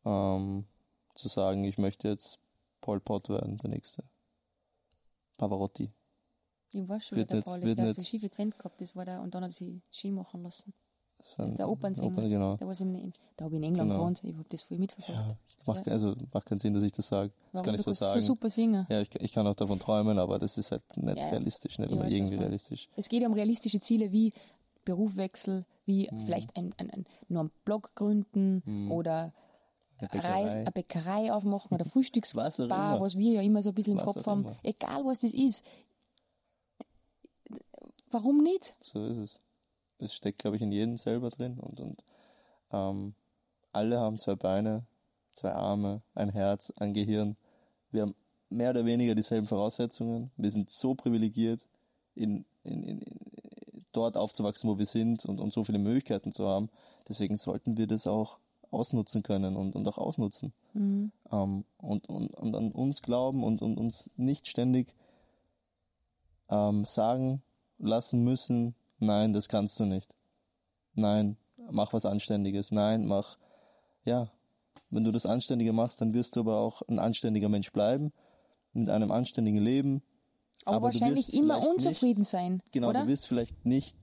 ähm, 0.04 0.66
zu 1.14 1.28
sagen, 1.28 1.64
ich 1.64 1.78
möchte 1.78 2.08
jetzt 2.08 2.38
Paul 2.80 3.00
Pot 3.00 3.28
werden, 3.28 3.58
der 3.58 3.70
nächste. 3.70 4.04
Pavarotti. 5.36 5.90
Ich 6.72 6.88
weiß 6.88 7.06
schon, 7.06 7.18
wird 7.18 7.30
der 7.30 7.36
nicht, 7.36 7.46
Paul 7.46 7.62
ist. 7.62 7.78
Der 7.78 7.86
hat 7.86 7.94
so 7.94 8.02
schiefe 8.02 8.30
Zent 8.30 8.58
gehabt, 8.58 8.80
das 8.80 8.94
war 8.94 9.04
der, 9.04 9.22
und 9.22 9.34
dann 9.34 9.42
hat 9.42 9.50
er 9.50 9.54
sich 9.54 9.80
Ski 9.90 10.10
machen 10.10 10.42
lassen. 10.42 10.74
Ein, 11.36 11.56
der 11.56 11.68
Opernsänger. 11.68 12.18
Oper, 12.18 12.28
genau. 12.28 12.56
Der 12.56 12.68
was 12.68 12.80
in, 12.80 12.94
in, 12.94 13.12
da 13.36 13.46
habe 13.46 13.54
ich 13.54 13.58
in 13.58 13.64
England 13.64 13.90
genau. 13.90 14.00
gewohnt, 14.00 14.22
ich 14.22 14.34
habe 14.34 14.46
das 14.48 14.62
voll 14.62 14.78
mitverfolgt. 14.78 15.20
Ja, 15.20 15.36
macht, 15.66 15.86
ja. 15.86 15.92
Also 15.92 16.14
macht 16.32 16.46
keinen 16.46 16.58
Sinn, 16.58 16.74
dass 16.74 16.82
ich 16.82 16.92
das 16.92 17.08
sage. 17.08 17.32
Das 17.52 17.62
kann 17.62 17.74
ich 17.74 17.82
so 17.82 17.92
sagen. 17.92 18.20
so 18.20 18.26
super 18.26 18.50
singen. 18.50 18.86
Ja, 18.88 19.00
ich, 19.00 19.14
ich, 19.16 19.32
kann 19.32 19.46
auch 19.46 19.56
davon 19.56 19.78
träumen, 19.78 20.18
aber 20.18 20.38
das 20.38 20.56
ist 20.58 20.70
halt 20.70 20.82
nicht 20.96 21.18
ja, 21.18 21.28
realistisch, 21.28 21.78
nicht 21.78 21.90
immer 21.90 22.08
irgendwie 22.08 22.36
realistisch. 22.36 22.88
Es 22.96 23.08
geht 23.08 23.26
um 23.26 23.32
realistische 23.32 23.80
Ziele 23.80 24.12
wie 24.12 24.32
Berufwechsel, 24.84 25.66
wie 25.84 26.08
hm. 26.08 26.20
vielleicht 26.20 26.56
ein, 26.56 26.72
ein, 26.78 26.90
ein, 26.90 27.04
nur 27.28 27.40
einen 27.40 27.50
Blog 27.64 27.94
gründen 27.94 28.62
hm. 28.64 28.92
oder 28.92 29.32
eine 29.98 30.08
Bäckerei. 30.08 30.44
Reis, 30.44 30.54
eine 30.54 30.72
Bäckerei 30.72 31.32
aufmachen 31.32 31.74
oder 31.74 31.84
Frühstücksbar, 31.84 32.46
was, 32.46 32.58
was 32.58 33.18
wir 33.18 33.32
ja 33.32 33.42
immer 33.42 33.62
so 33.62 33.70
ein 33.70 33.74
bisschen 33.74 33.94
im 33.94 33.98
was 33.98 34.14
Kopf 34.14 34.26
haben. 34.26 34.42
Immer. 34.42 34.56
Egal 34.62 35.04
was 35.04 35.20
das 35.20 35.34
ist. 35.34 35.64
Warum 38.10 38.42
nicht? 38.42 38.76
So 38.80 39.04
ist 39.06 39.18
es. 39.18 39.40
Es 39.98 40.14
steckt, 40.14 40.38
glaube 40.38 40.56
ich, 40.56 40.62
in 40.62 40.72
jedem 40.72 40.96
selber 40.96 41.30
drin 41.30 41.58
und, 41.58 41.80
und 41.80 42.04
ähm, 42.72 43.14
alle 43.72 43.98
haben 43.98 44.18
zwei 44.18 44.36
Beine, 44.36 44.86
zwei 45.34 45.52
Arme, 45.52 46.02
ein 46.14 46.30
Herz, 46.30 46.72
ein 46.76 46.94
Gehirn. 46.94 47.36
Wir 47.90 48.02
haben 48.02 48.14
mehr 48.48 48.70
oder 48.70 48.84
weniger 48.84 49.14
dieselben 49.14 49.46
Voraussetzungen. 49.46 50.30
Wir 50.36 50.50
sind 50.50 50.70
so 50.70 50.94
privilegiert, 50.94 51.68
in, 52.14 52.44
in, 52.64 52.82
in, 52.82 53.00
dort 53.92 54.16
aufzuwachsen, 54.16 54.68
wo 54.68 54.78
wir 54.78 54.86
sind 54.86 55.24
und, 55.24 55.40
und 55.40 55.52
so 55.52 55.64
viele 55.64 55.78
Möglichkeiten 55.78 56.32
zu 56.32 56.46
haben. 56.46 56.70
Deswegen 57.08 57.36
sollten 57.36 57.76
wir 57.76 57.86
das 57.86 58.06
auch 58.06 58.38
ausnutzen 58.70 59.22
können 59.22 59.56
und, 59.56 59.74
und 59.74 59.88
auch 59.88 59.98
ausnutzen. 59.98 60.52
Mhm. 60.74 61.12
Ähm, 61.30 61.64
und, 61.78 62.08
und, 62.08 62.34
und 62.34 62.54
an 62.54 62.72
uns 62.72 63.02
glauben 63.02 63.44
und, 63.44 63.62
und 63.62 63.78
uns 63.78 64.10
nicht 64.16 64.48
ständig 64.48 64.94
ähm, 66.50 66.84
sagen 66.84 67.42
lassen 67.78 68.24
müssen, 68.24 68.74
nein, 68.98 69.32
das 69.32 69.48
kannst 69.48 69.78
du 69.80 69.84
nicht. 69.84 70.14
Nein, 70.94 71.36
mach 71.70 71.92
was 71.92 72.04
Anständiges. 72.06 72.70
Nein, 72.70 73.06
mach, 73.06 73.38
ja, 74.04 74.30
wenn 74.90 75.04
du 75.04 75.12
das 75.12 75.26
Anständige 75.26 75.72
machst, 75.72 76.00
dann 76.00 76.14
wirst 76.14 76.36
du 76.36 76.40
aber 76.40 76.58
auch 76.58 76.82
ein 76.88 76.98
anständiger 76.98 77.48
Mensch 77.48 77.72
bleiben, 77.72 78.12
mit 78.72 78.88
einem 78.88 79.10
anständigen 79.10 79.60
Leben. 79.60 80.02
Aber, 80.64 80.76
aber 80.76 80.84
wahrscheinlich 80.86 81.32
immer 81.32 81.66
unzufrieden 81.66 82.20
nicht, 82.20 82.30
sein. 82.30 82.62
Genau, 82.72 82.88
oder? 82.90 83.02
du 83.02 83.08
wirst 83.08 83.26
vielleicht 83.26 83.64
nicht 83.64 83.96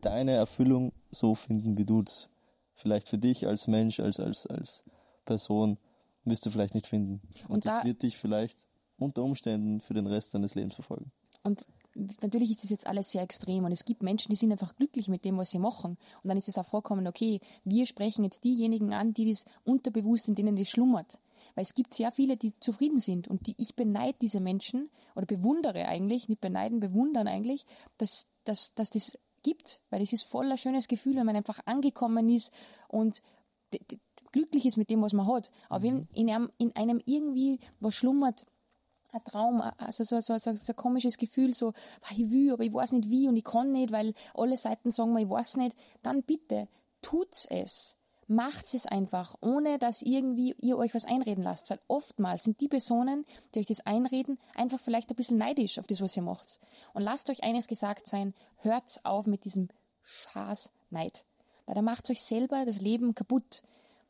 deine 0.00 0.32
Erfüllung 0.32 0.92
so 1.10 1.34
finden, 1.34 1.78
wie 1.78 1.84
du 1.84 2.02
es 2.02 2.30
vielleicht 2.74 3.08
für 3.08 3.18
dich 3.18 3.46
als 3.46 3.66
Mensch, 3.66 4.00
als, 4.00 4.20
als, 4.20 4.46
als 4.46 4.84
Person, 5.24 5.78
wirst 6.24 6.46
du 6.46 6.50
vielleicht 6.50 6.74
nicht 6.74 6.86
finden. 6.86 7.20
Und, 7.44 7.50
und 7.50 7.66
das 7.66 7.80
da, 7.80 7.84
wird 7.84 8.02
dich 8.02 8.16
vielleicht 8.16 8.64
unter 8.98 9.22
Umständen 9.22 9.80
für 9.80 9.94
den 9.94 10.06
Rest 10.06 10.34
deines 10.34 10.54
Lebens 10.54 10.74
verfolgen. 10.74 11.10
Und 11.42 11.66
natürlich 12.22 12.50
ist 12.50 12.62
das 12.62 12.70
jetzt 12.70 12.86
alles 12.86 13.10
sehr 13.10 13.22
extrem 13.22 13.64
und 13.64 13.72
es 13.72 13.84
gibt 13.84 14.02
Menschen, 14.02 14.30
die 14.30 14.36
sind 14.36 14.50
einfach 14.50 14.74
glücklich 14.76 15.08
mit 15.08 15.24
dem, 15.24 15.36
was 15.36 15.50
sie 15.50 15.58
machen. 15.58 15.98
Und 16.22 16.28
dann 16.28 16.36
ist 16.36 16.48
es 16.48 16.58
auch 16.58 16.66
vorkommen, 16.66 17.06
okay, 17.06 17.40
wir 17.64 17.86
sprechen 17.86 18.24
jetzt 18.24 18.44
diejenigen 18.44 18.92
an, 18.92 19.12
die 19.12 19.30
das 19.30 19.44
unterbewusst 19.64 20.28
in 20.28 20.34
denen 20.34 20.56
das 20.56 20.68
schlummert. 20.68 21.20
Weil 21.54 21.64
es 21.64 21.74
gibt 21.74 21.94
sehr 21.94 22.10
viele, 22.10 22.36
die 22.36 22.58
zufrieden 22.58 23.00
sind 23.00 23.28
und 23.28 23.46
die 23.46 23.54
ich 23.58 23.76
beneide 23.76 24.16
diese 24.20 24.40
Menschen 24.40 24.90
oder 25.14 25.26
bewundere 25.26 25.86
eigentlich, 25.86 26.28
nicht 26.28 26.40
beneiden, 26.40 26.80
bewundern 26.80 27.28
eigentlich, 27.28 27.66
dass, 27.98 28.28
dass, 28.44 28.74
dass 28.74 28.90
das 28.90 29.18
gibt, 29.44 29.80
weil 29.90 30.02
es 30.02 30.12
ist 30.12 30.24
voller 30.24 30.56
schönes 30.56 30.88
Gefühl, 30.88 31.14
wenn 31.14 31.26
man 31.26 31.36
einfach 31.36 31.60
angekommen 31.66 32.28
ist 32.28 32.52
und 32.88 33.22
glücklich 34.32 34.66
ist 34.66 34.76
mit 34.76 34.90
dem, 34.90 35.02
was 35.02 35.12
man 35.12 35.28
hat. 35.28 35.52
Aber 35.68 35.80
mhm. 35.80 35.84
wenn 35.84 36.08
in 36.12 36.30
einem, 36.30 36.50
in 36.58 36.74
einem 36.74 37.00
irgendwie 37.04 37.60
was 37.78 37.94
schlummert, 37.94 38.44
ein 39.12 39.22
Traum, 39.22 39.62
also 39.78 40.02
so, 40.02 40.20
so, 40.20 40.36
so, 40.38 40.54
so 40.56 40.72
ein 40.72 40.76
komisches 40.76 41.18
Gefühl, 41.18 41.54
so, 41.54 41.72
ich 42.10 42.30
will, 42.30 42.52
aber 42.52 42.64
ich 42.64 42.74
weiß 42.74 42.92
nicht 42.92 43.08
wie 43.08 43.28
und 43.28 43.36
ich 43.36 43.44
kann 43.44 43.70
nicht, 43.70 43.92
weil 43.92 44.12
alle 44.34 44.56
Seiten 44.56 44.90
sagen 44.90 45.12
mir, 45.12 45.22
ich 45.22 45.30
weiß 45.30 45.58
nicht, 45.58 45.76
dann 46.02 46.24
bitte, 46.24 46.66
tut's 47.00 47.46
es 47.48 47.96
macht 48.28 48.72
es 48.74 48.86
einfach, 48.86 49.36
ohne 49.40 49.78
dass 49.78 50.02
irgendwie 50.02 50.54
ihr 50.60 50.76
euch 50.76 50.94
was 50.94 51.04
einreden 51.04 51.44
lasst. 51.44 51.70
Weil 51.70 51.80
oftmals 51.88 52.44
sind 52.44 52.60
die 52.60 52.68
Personen, 52.68 53.24
die 53.54 53.60
euch 53.60 53.66
das 53.66 53.86
einreden, 53.86 54.38
einfach 54.54 54.80
vielleicht 54.80 55.10
ein 55.10 55.16
bisschen 55.16 55.38
neidisch 55.38 55.78
auf 55.78 55.86
das, 55.86 56.00
was 56.00 56.16
ihr 56.16 56.22
macht. 56.22 56.60
Und 56.92 57.02
lasst 57.02 57.30
euch 57.30 57.42
eines 57.42 57.68
gesagt 57.68 58.06
sein, 58.06 58.34
hört's 58.58 59.04
auf 59.04 59.26
mit 59.26 59.44
diesem 59.44 59.68
Schaß 60.02 60.70
Neid. 60.90 61.24
Weil 61.66 61.74
da 61.74 61.82
macht 61.82 62.10
euch 62.10 62.22
selber 62.22 62.64
das 62.64 62.80
Leben 62.80 63.14
kaputt. 63.14 63.62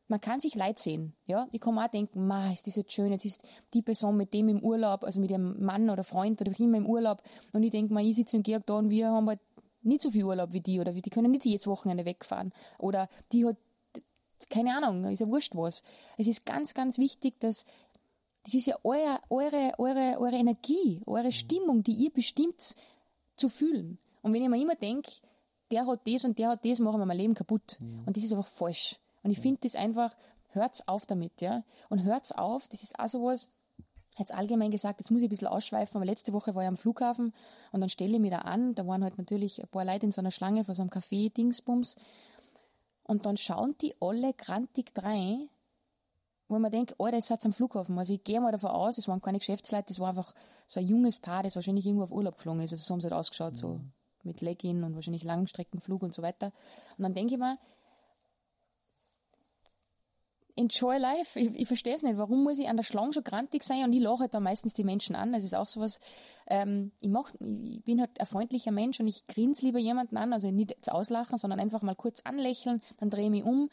Man 0.07 0.21
kann 0.21 0.39
sich 0.39 0.55
leid 0.55 0.79
sehen, 0.79 1.15
ja. 1.27 1.49
Ich 1.51 1.61
kann 1.61 1.79
auch 1.79 1.89
denken, 1.89 2.27
ma, 2.27 2.53
ist 2.53 2.67
das 2.67 2.77
jetzt 2.77 2.93
schön, 2.93 3.11
jetzt 3.11 3.25
ist 3.25 3.43
die 3.73 3.81
Person 3.81 4.19
mit 4.19 4.35
dem 4.35 4.49
im 4.49 4.63
Urlaub, 4.63 5.03
also 5.03 5.19
mit 5.19 5.31
ihrem 5.31 5.65
Mann 5.65 5.89
oder 5.89 6.05
Freund 6.05 6.41
oder 6.43 6.53
immer 6.59 6.77
im 6.77 6.87
Urlaub. 6.87 7.23
Und 7.53 7.63
ich 7.63 7.71
denke 7.71 7.95
mal, 7.95 8.05
ich 8.05 8.17
sitze 8.17 8.37
mit 8.37 8.45
Georg 8.45 8.67
da 8.67 8.75
und 8.75 8.91
wir 8.91 9.09
haben 9.09 9.27
halt 9.29 9.41
nicht 9.85 10.03
so 10.03 10.11
viel 10.11 10.25
Urlaub 10.25 10.53
wie 10.53 10.61
die 10.61 10.81
oder 10.81 10.93
die 10.93 11.11
können 11.11 11.31
nicht 11.31 11.45
jedes 11.45 11.67
Wochenende 11.67 12.05
wegfahren. 12.05 12.53
Oder 12.79 13.09
die 13.33 13.47
hat 13.47 13.57
keine 14.51 14.77
Ahnung, 14.77 15.05
ist 15.11 15.21
ja 15.21 15.29
wurscht 15.29 15.55
was. 15.55 15.83
Es 16.17 16.27
ist 16.27 16.47
ganz, 16.47 16.75
ganz 16.75 16.99
wichtig, 16.99 17.39
dass 17.41 17.65
das 18.45 18.55
ist 18.55 18.67
ja 18.67 18.77
euer, 18.85 19.21
eure, 19.31 19.73
eure, 19.79 20.17
eure 20.19 20.37
Energie, 20.37 21.01
eure 21.07 21.33
Stimmung, 21.33 21.83
die 21.83 21.93
ihr 21.93 22.11
bestimmt 22.11 22.77
zu 23.37 23.49
fühlen. 23.49 23.99
Und 24.23 24.33
wenn 24.33 24.43
ich 24.43 24.49
mir 24.49 24.61
immer 24.61 24.75
denke, 24.75 25.11
der 25.71 25.87
hat 25.87 26.07
das 26.07 26.25
und 26.25 26.39
der 26.39 26.51
hat 26.51 26.65
das, 26.65 26.79
machen 26.79 27.01
wir 27.01 27.07
mein 27.07 27.17
Leben 27.17 27.35
kaputt. 27.35 27.79
Und 28.07 28.17
das 28.17 28.23
ist 28.23 28.33
einfach 28.33 28.47
falsch. 28.47 28.99
Und 29.23 29.31
ich 29.31 29.41
finde 29.41 29.61
das 29.63 29.75
einfach, 29.75 30.15
hört's 30.51 30.87
auf 30.87 31.07
damit, 31.07 31.41
ja. 31.41 31.65
Und 31.89 32.05
hört's 32.05 32.33
auf, 32.33 32.69
das 32.69 32.83
ist 32.83 32.99
auch 32.99 33.09
sowas, 33.09 33.49
jetzt 34.19 34.33
allgemein 34.33 34.71
gesagt, 34.71 35.01
jetzt 35.01 35.11
muss 35.11 35.23
ich 35.23 35.27
ein 35.27 35.31
bisschen 35.31 35.49
ausschweifen, 35.49 35.97
aber 35.97 36.05
letzte 36.05 36.33
Woche 36.33 36.55
war 36.55 36.63
ich 36.63 36.69
am 36.69 36.77
Flughafen 36.77 37.33
und 37.73 37.81
dann 37.81 37.89
stelle 37.89 38.15
ich 38.15 38.21
mich 38.21 38.31
da 38.31 38.39
an, 38.39 38.75
da 38.75 38.87
waren 38.87 39.03
halt 39.03 39.19
natürlich 39.19 39.61
ein 39.61 39.69
paar 39.69 39.85
Leute 39.85 40.07
in 40.07 40.13
so 40.13 40.21
einer 40.21 40.31
Schlange 40.31 40.65
vor 40.65 40.75
so 40.75 40.83
einem 40.83 40.91
Café-Dingsbums 40.91 41.97
und 43.05 43.27
dann 43.27 43.37
schauen 43.37 43.77
die 43.81 43.95
alle 44.01 44.33
grantig 44.35 44.93
rein, 44.99 45.49
wo 46.49 46.59
man 46.59 46.71
denkt, 46.71 46.95
Alter, 46.99 47.17
jetzt 47.17 47.29
seid 47.29 47.45
am 47.45 47.53
Flughafen. 47.53 47.99
Also 47.99 48.13
ich 48.13 48.25
gehe 48.25 48.41
mal 48.41 48.53
davon 48.53 48.71
aus, 48.71 48.99
es 48.99 49.09
waren 49.09 49.21
keine 49.21 49.39
Geschäftsleute, 49.39 49.87
das 49.89 50.01
war 50.01 50.11
einfach 50.11 50.35
so 50.67 50.81
ein 50.81 50.87
junges 50.87 51.19
Paar, 51.19 51.43
das 51.43 51.55
wahrscheinlich 51.55 51.87
irgendwo 51.87 52.05
auf 52.05 52.13
Urlaub 52.13 52.37
geflogen 52.37 52.61
ist. 52.61 52.73
Also 52.73 52.85
so 52.85 52.95
haben 52.95 53.01
sie 53.01 53.07
halt 53.07 53.15
ausgeschaut, 53.15 53.57
so 53.57 53.81
mit 54.23 54.41
Leggin 54.41 54.85
und 54.85 54.95
wahrscheinlich 54.95 55.25
Langstreckenflug 55.25 56.03
und 56.03 56.15
so 56.15 56.23
weiter. 56.23 56.53
Und 56.97 57.03
dann 57.03 57.15
denke 57.15 57.35
ich 57.35 57.39
mir, 57.39 57.59
enjoy 60.57 60.99
life. 60.99 61.39
Ich, 61.39 61.55
ich 61.55 61.67
verstehe 61.67 61.95
es 61.95 62.03
nicht. 62.03 62.17
Warum 62.17 62.45
muss 62.45 62.59
ich 62.59 62.69
an 62.69 62.77
der 62.77 62.85
Schlange 62.85 63.13
schon 63.13 63.25
grantig 63.25 63.63
sein 63.63 63.85
und 63.85 63.93
ich 63.93 64.01
lache 64.03 64.21
halt 64.21 64.35
dann 64.35 64.43
meistens 64.43 64.73
die 64.73 64.85
Menschen 64.85 65.17
an. 65.17 65.33
Das 65.33 65.45
ist 65.45 65.55
auch 65.55 65.67
sowas, 65.69 65.99
ähm, 66.47 66.93
ich, 67.01 67.09
mach, 67.09 67.33
ich 67.41 67.83
bin 67.85 68.01
halt 68.01 68.21
ein 68.21 68.27
freundlicher 68.27 68.71
Mensch 68.73 69.01
und 69.01 69.07
ich 69.09 69.27
grins 69.27 69.63
lieber 69.63 69.79
jemanden 69.79 70.17
an, 70.17 70.33
also 70.33 70.51
nicht 70.51 70.71
jetzt 70.71 70.93
auslachen, 70.93 71.39
sondern 71.39 71.59
einfach 71.61 71.83
mal 71.83 71.95
kurz 71.97 72.21
anlächeln, 72.25 72.83
dann 72.99 73.11
drehe 73.11 73.25
ich 73.25 73.31
mich 73.31 73.45
um. 73.45 73.69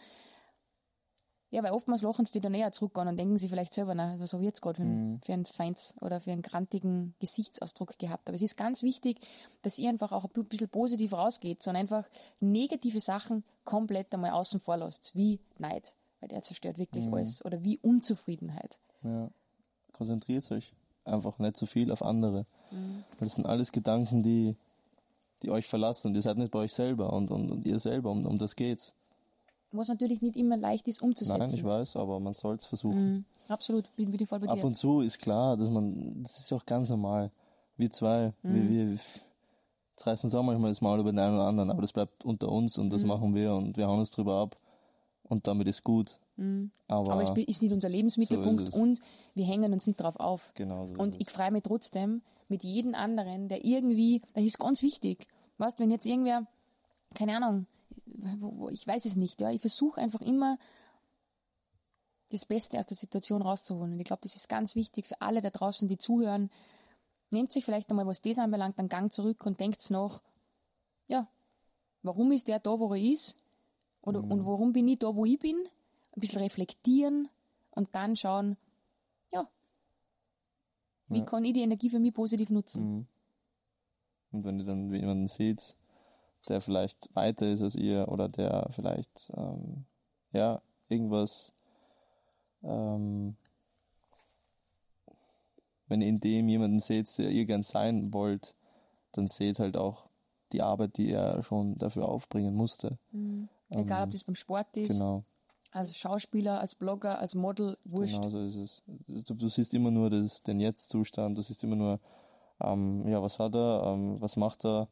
Ja, 1.54 1.62
weil 1.64 1.72
oftmals 1.74 2.02
lachen 2.02 2.26
sie 2.26 2.40
dann 2.40 2.54
eher 2.54 2.72
zurück 2.72 2.98
an 2.98 3.10
und 3.10 3.18
denken 3.18 3.38
sie 3.38 3.50
vielleicht 3.50 3.74
selber, 3.74 3.94
na, 3.94 4.18
was 4.20 4.32
habe 4.32 4.42
ich 4.42 4.48
jetzt 4.48 4.62
gerade 4.62 4.78
für, 4.78 4.84
einen- 4.84 5.22
für 5.22 5.34
einen 5.34 5.46
Feinds 5.46 5.94
oder 6.00 6.22
für 6.22 6.32
einen 6.32 6.42
grantigen 6.44 7.14
Gesichtsausdruck 7.20 8.00
gehabt. 8.00 8.30
Aber 8.30 8.36
es 8.36 8.42
ist 8.42 8.56
ganz 8.56 8.84
wichtig, 8.84 9.20
dass 9.62 9.78
ihr 9.78 9.90
einfach 9.90 10.14
auch 10.14 10.24
ein 10.34 10.46
bisschen 10.46 10.70
positiv 10.70 11.12
rausgeht, 11.12 11.62
sondern 11.62 11.82
einfach 11.82 12.08
negative 12.40 13.02
Sachen 13.02 13.44
komplett 13.66 14.14
einmal 14.14 14.32
außen 14.32 14.62
vor 14.62 14.78
lasst, 14.78 15.14
wie 15.14 15.42
Neid, 15.58 15.94
weil 16.22 16.30
der 16.30 16.42
zerstört 16.42 16.78
wirklich 16.78 17.12
alles, 17.12 17.44
oder 17.44 17.64
wie 17.64 17.78
Unzufriedenheit. 17.80 18.80
Ja. 19.04 19.30
Konzentriert 19.92 20.50
euch 20.52 20.74
einfach 21.04 21.38
nicht 21.40 21.58
so 21.58 21.66
viel 21.66 21.92
auf 21.92 22.02
andere. 22.04 22.46
Weil 22.72 23.04
das 23.28 23.36
sind 23.36 23.46
alles 23.46 23.72
Gedanken, 23.74 24.24
die, 24.24 24.56
die 25.42 25.50
euch 25.50 25.68
verlassen 25.68 26.08
und 26.08 26.16
ihr 26.16 26.22
seid 26.22 26.38
nicht 26.38 26.52
bei 26.52 26.60
euch 26.60 26.74
selber 26.74 27.12
und, 27.12 27.30
und, 27.32 27.52
und 27.52 27.66
ihr 27.66 27.80
selber, 27.80 28.12
um, 28.12 28.26
um 28.26 28.38
das 28.38 28.56
geht's. 28.56 28.94
Was 29.74 29.88
natürlich 29.88 30.22
nicht 30.22 30.36
immer 30.36 30.58
leicht 30.58 30.88
ist 30.88 31.02
umzusetzen. 31.02 31.40
Nein, 31.40 31.50
ich 31.54 31.64
weiß, 31.64 31.96
aber 31.96 32.20
man 32.20 32.34
soll 32.34 32.56
es 32.56 32.66
versuchen. 32.66 33.12
Mhm, 33.14 33.26
absolut, 33.48 33.94
bin, 33.96 34.12
bin 34.12 34.22
ich 34.22 34.28
voll 34.30 34.40
bei 34.40 34.48
Ab 34.50 34.56
dir. 34.60 34.66
und 34.66 34.76
zu 34.76 35.02
ist 35.02 35.18
klar, 35.20 35.56
dass 35.58 35.70
man, 35.70 36.24
das 36.24 36.40
ist 36.40 36.52
ja 36.52 36.58
auch 36.58 36.66
ganz 36.66 36.90
normal. 36.90 37.32
Wir 37.78 37.90
zwei, 37.90 38.34
Mhm. 38.44 38.54
wir, 38.54 38.70
wir 38.70 38.90
jetzt 38.92 39.22
reißen 40.06 40.28
uns 40.28 40.36
auch 40.36 40.44
manchmal 40.44 40.72
das 40.72 40.82
Maul 40.82 41.00
über 41.00 41.12
den 41.12 41.20
einen 41.20 41.36
oder 41.36 41.48
anderen, 41.48 41.70
aber 41.72 41.82
das 41.82 41.94
bleibt 41.94 42.24
unter 42.26 42.50
uns 42.50 42.78
und 42.78 42.88
Mhm. 42.88 42.92
das 42.92 43.04
machen 43.06 43.34
wir 43.34 43.54
und 43.54 43.78
wir 43.78 43.88
hauen 43.88 44.00
uns 44.00 44.12
drüber 44.12 44.36
ab 44.42 44.58
und 45.32 45.48
damit 45.48 45.68
ist 45.68 45.84
gut. 45.84 46.20
Aber, 46.36 46.42
Mhm. 46.42 46.72
Aber 46.88 47.22
es 47.22 47.30
ist 47.48 47.62
nicht 47.62 47.72
unser 47.72 47.88
Lebensmittelpunkt 47.88 48.70
es. 48.70 48.76
und 48.76 49.00
wir 49.34 49.46
hängen 49.46 49.72
uns 49.72 49.88
nicht 49.88 50.00
drauf 50.02 50.18
auf. 50.18 50.52
genau 50.56 50.88
so 50.88 50.96
Und 50.96 51.22
ich 51.22 51.30
freue 51.30 51.52
mich 51.52 51.64
trotzdem 51.64 52.22
mit 52.50 52.64
jedem 52.64 52.96
anderen, 52.96 53.48
der 53.48 53.64
irgendwie, 53.64 54.22
das 54.34 54.44
ist 54.44 54.60
ganz 54.60 54.82
wichtig. 54.82 55.28
Weißt, 55.58 55.80
wenn 55.80 55.90
jetzt 55.90 56.06
irgendwer, 56.06 56.48
keine 57.14 57.38
Ahnung, 57.38 57.66
ich 58.72 58.86
weiß 58.86 59.06
es 59.06 59.16
nicht, 59.16 59.40
ja, 59.40 59.52
ich 59.52 59.62
versuche 59.62 60.02
einfach 60.02 60.20
immer 60.20 60.58
das 62.30 62.46
Beste 62.46 62.78
aus 62.78 62.88
der 62.88 62.98
Situation 62.98 63.42
rauszuholen. 63.42 63.94
Und 63.94 64.00
ich 64.00 64.06
glaube, 64.06 64.22
das 64.24 64.36
ist 64.36 64.50
ganz 64.50 64.76
wichtig 64.76 65.08
für 65.08 65.22
alle 65.22 65.42
da 65.42 65.50
draußen, 65.50 65.88
die 65.88 65.98
zuhören. 65.98 66.50
Nehmt 67.30 67.54
sich 67.54 67.64
vielleicht 67.64 67.90
einmal, 67.90 68.08
was 68.08 68.22
das 68.22 68.38
anbelangt, 68.38 68.78
einen 68.80 68.90
Gang 68.90 69.12
zurück 69.12 69.46
und 69.46 69.62
denkt 69.62 69.90
nach, 69.92 70.22
ja, 71.08 71.28
warum 72.04 72.34
ist 72.34 72.50
der 72.50 72.60
da, 72.60 72.78
wo 72.80 72.94
er 72.94 73.02
ist? 73.02 73.38
Oder, 74.04 74.24
Und 74.24 74.46
warum 74.46 74.74
bin 74.74 74.88
ich 74.88 75.00
da, 75.00 75.16
wo 75.16 75.26
ich 75.26 75.40
bin? 75.40 75.56
Ein 76.14 76.20
bisschen 76.20 76.42
reflektieren 76.42 77.30
und 77.72 77.90
dann 77.94 78.16
schauen, 78.16 78.58
ja, 79.32 79.48
wie 81.08 81.20
Ja. 81.20 81.26
kann 81.26 81.46
ich 81.46 81.54
die 81.54 81.62
Energie 81.62 81.90
für 81.90 82.00
mich 82.00 82.14
positiv 82.14 82.50
nutzen? 82.50 82.84
Mhm. 82.84 83.08
Und 84.32 84.46
wenn 84.46 84.60
ihr 84.60 84.66
dann 84.66 84.94
jemanden 84.94 85.28
seht, 85.28 85.76
der 86.48 86.62
vielleicht 86.62 87.14
weiter 87.16 87.50
ist 87.50 87.62
als 87.62 87.76
ihr 87.76 88.08
oder 88.08 88.28
der 88.28 88.70
vielleicht 88.74 89.32
ähm, 89.36 89.86
ja 90.32 90.62
irgendwas, 90.90 91.54
ähm, 92.64 93.36
wenn 95.88 96.02
ihr 96.02 96.08
in 96.08 96.20
dem 96.20 96.48
jemanden 96.48 96.80
seht, 96.80 97.18
der 97.18 97.30
ihr 97.30 97.46
gern 97.46 97.64
sein 97.64 98.14
wollt, 98.14 98.56
dann 99.12 99.28
seht 99.28 99.60
halt 99.60 99.78
auch 99.78 100.08
die 100.54 100.62
Arbeit, 100.62 100.98
die 100.98 101.10
er 101.12 101.44
schon 101.44 101.78
dafür 101.78 102.08
aufbringen 102.08 102.56
musste. 102.56 102.98
Egal, 103.80 104.06
ob 104.06 104.12
das 104.12 104.24
beim 104.24 104.36
Sport 104.36 104.76
ist, 104.78 104.92
Ähm, 104.92 104.98
Genau, 104.98 105.24
als 105.72 105.98
Schauspieler, 105.98 106.60
als 106.60 106.76
Blogger, 106.76 107.20
als 107.20 107.34
Model, 107.36 107.78
wurscht. 107.86 108.16
genau 108.18 108.30
so 108.30 108.40
ist 108.42 108.56
es. 108.58 108.84
Du, 109.26 109.34
du 109.34 109.48
siehst 109.48 109.74
immer 109.74 109.92
nur 109.92 110.10
das, 110.10 110.44
den 110.44 110.60
Jetzt-Zustand, 110.60 111.38
du 111.38 111.42
siehst 111.42 111.64
immer 111.64 111.78
nur, 111.78 112.00
ähm, 112.60 113.08
ja, 113.08 113.22
was 113.22 113.40
hat 113.40 113.56
er, 113.56 113.84
ähm, 113.86 114.20
was 114.20 114.36
macht 114.36 114.66
er, 114.66 114.88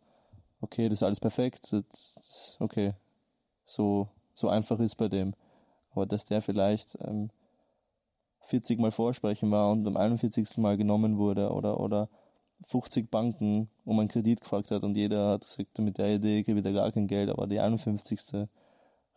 okay, 0.61 0.87
das 0.87 0.99
ist 0.99 1.03
alles 1.03 1.19
perfekt, 1.19 1.73
das, 1.73 1.83
das, 2.15 2.57
okay, 2.59 2.93
so, 3.65 4.07
so 4.33 4.47
einfach 4.49 4.79
ist 4.79 4.95
bei 4.95 5.09
dem. 5.09 5.33
Aber 5.91 6.05
dass 6.05 6.23
der 6.23 6.41
vielleicht 6.41 6.97
ähm, 7.01 7.29
40 8.41 8.79
Mal 8.79 8.91
vorsprechen 8.91 9.51
war 9.51 9.71
und 9.71 9.83
beim 9.83 9.97
41. 9.97 10.57
Mal 10.57 10.77
genommen 10.77 11.17
wurde 11.17 11.51
oder, 11.51 11.79
oder 11.79 12.09
50 12.67 13.09
Banken 13.11 13.69
um 13.85 13.99
einen 13.99 14.09
Kredit 14.09 14.41
gefragt 14.41 14.71
hat 14.71 14.83
und 14.83 14.95
jeder 14.95 15.31
hat 15.31 15.41
gesagt, 15.45 15.77
mit 15.79 15.97
der 15.97 16.15
Idee 16.15 16.43
gibt 16.43 16.65
er 16.65 16.73
gar 16.73 16.91
kein 16.91 17.07
Geld, 17.07 17.29
aber 17.29 17.47
die 17.47 17.59
51. 17.59 18.47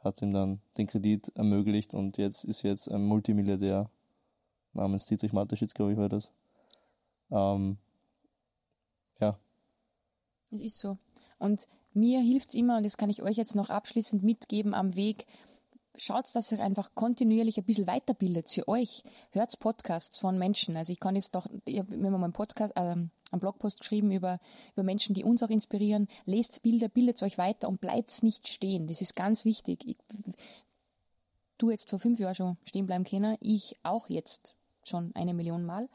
hat 0.03 0.21
ihm 0.23 0.33
dann 0.33 0.61
den 0.77 0.87
Kredit 0.87 1.29
ermöglicht 1.37 1.95
und 1.95 2.19
jetzt 2.19 2.45
ist 2.45 2.63
jetzt 2.63 2.89
ein 2.91 3.05
Multimilliardär 3.05 3.91
namens 4.73 5.07
Dietrich 5.07 5.33
Mateschitz, 5.33 5.75
glaube 5.75 5.93
ich, 5.93 5.99
war 5.99 6.09
das. 6.09 6.31
Ähm, 7.31 7.79
ja, 9.21 9.39
Es 10.51 10.61
ist 10.61 10.79
so. 10.79 10.99
Und 11.39 11.69
mir 11.95 12.21
hilft 12.21 12.51
es 12.51 12.55
immer, 12.55 12.79
und 12.79 12.85
das 12.85 12.97
kann 12.97 13.11
ich 13.11 13.23
euch 13.23 13.37
jetzt 13.37 13.55
noch 13.55 13.71
abschließend 13.71 14.23
mitgeben 14.23 14.75
am 14.75 14.97
Weg, 14.97 15.27
schaut, 15.97 16.35
dass 16.35 16.53
ihr 16.53 16.61
einfach 16.61 16.95
kontinuierlich 16.95 17.59
ein 17.59 17.65
bisschen 17.65 17.87
weiterbildet 17.87 18.51
für 18.51 18.67
euch. 18.69 19.03
Hört 19.31 19.59
Podcasts 19.59 20.19
von 20.19 20.39
Menschen. 20.39 20.77
Also 20.77 20.93
ich 20.93 21.01
kann 21.01 21.17
jetzt 21.17 21.35
doch, 21.35 21.47
ich 21.65 21.79
habe 21.79 21.97
mir 21.97 22.11
mal 22.11 22.23
einen 22.23 22.33
Podcast, 22.33 22.73
ähm, 22.77 23.11
einen 23.31 23.41
Blogpost 23.41 23.81
geschrieben 23.81 24.11
über, 24.11 24.41
über 24.75 24.83
Menschen, 24.83 25.15
die 25.15 25.25
uns 25.25 25.43
auch 25.43 25.51
inspirieren. 25.51 26.09
Lest 26.25 26.63
Bilder, 26.63 26.89
bildet 26.89 27.23
euch 27.23 27.39
weiter 27.39 27.69
und 27.69 27.81
bleibt 27.81 28.23
nicht 28.23 28.49
stehen. 28.49 28.87
Das 28.87 29.01
ist 29.01 29.17
ganz 29.17 29.45
wichtig. 29.45 29.87
Ich, 29.87 29.97
du 31.59 31.71
jetzt 31.71 31.89
vor 31.89 31.99
fünf 31.99 32.19
Jahren 32.19 32.35
schon 32.35 32.57
stehen 32.65 32.87
bleiben 32.87 33.05
können, 33.05 33.37
ich 33.41 33.77
auch 33.83 34.09
jetzt 34.09 34.55
schon 34.85 35.13
eine 35.15 35.35
Million 35.35 35.65
Mal. 35.65 35.89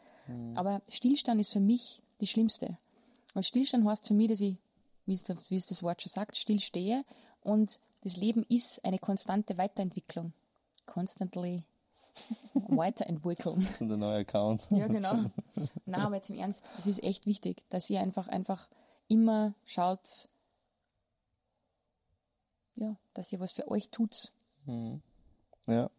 Aber 0.55 0.81
Stillstand 0.89 1.39
ist 1.39 1.53
für 1.53 1.59
mich 1.59 2.01
die 2.19 2.27
schlimmste. 2.27 2.77
Weil 3.33 3.43
Stillstand 3.43 3.85
heißt 3.85 4.07
für 4.07 4.13
mich, 4.13 4.27
dass 4.27 4.41
ich, 4.41 4.57
wie 5.05 5.13
es, 5.13 5.23
der, 5.23 5.37
wie 5.49 5.55
es 5.55 5.65
das 5.65 5.83
Wort 5.83 6.01
schon 6.01 6.09
sagt, 6.09 6.35
stillstehe 6.35 7.05
und 7.47 7.79
das 8.01 8.17
Leben 8.17 8.43
ist 8.49 8.81
eine 8.83 8.99
konstante 8.99 9.57
Weiterentwicklung. 9.57 10.33
Constantly 10.85 11.63
weiterentwickeln. 12.53 13.61
das 13.61 13.81
ist 13.81 13.89
der 13.89 13.97
neue 13.97 14.19
Account. 14.19 14.67
Ja, 14.69 14.87
genau. 14.87 15.31
Na, 15.85 16.05
aber 16.05 16.17
jetzt 16.17 16.29
im 16.29 16.37
Ernst, 16.37 16.63
es 16.77 16.87
ist 16.87 17.03
echt 17.03 17.25
wichtig, 17.25 17.63
dass 17.69 17.89
ihr 17.89 18.01
einfach, 18.01 18.27
einfach 18.27 18.67
immer 19.07 19.53
schaut, 19.65 20.27
ja, 22.75 22.95
dass 23.13 23.31
ihr 23.31 23.39
was 23.39 23.53
für 23.53 23.67
euch 23.69 23.89
tut. 23.89 24.31
Mhm. 24.65 25.01
Ja. 25.67 25.89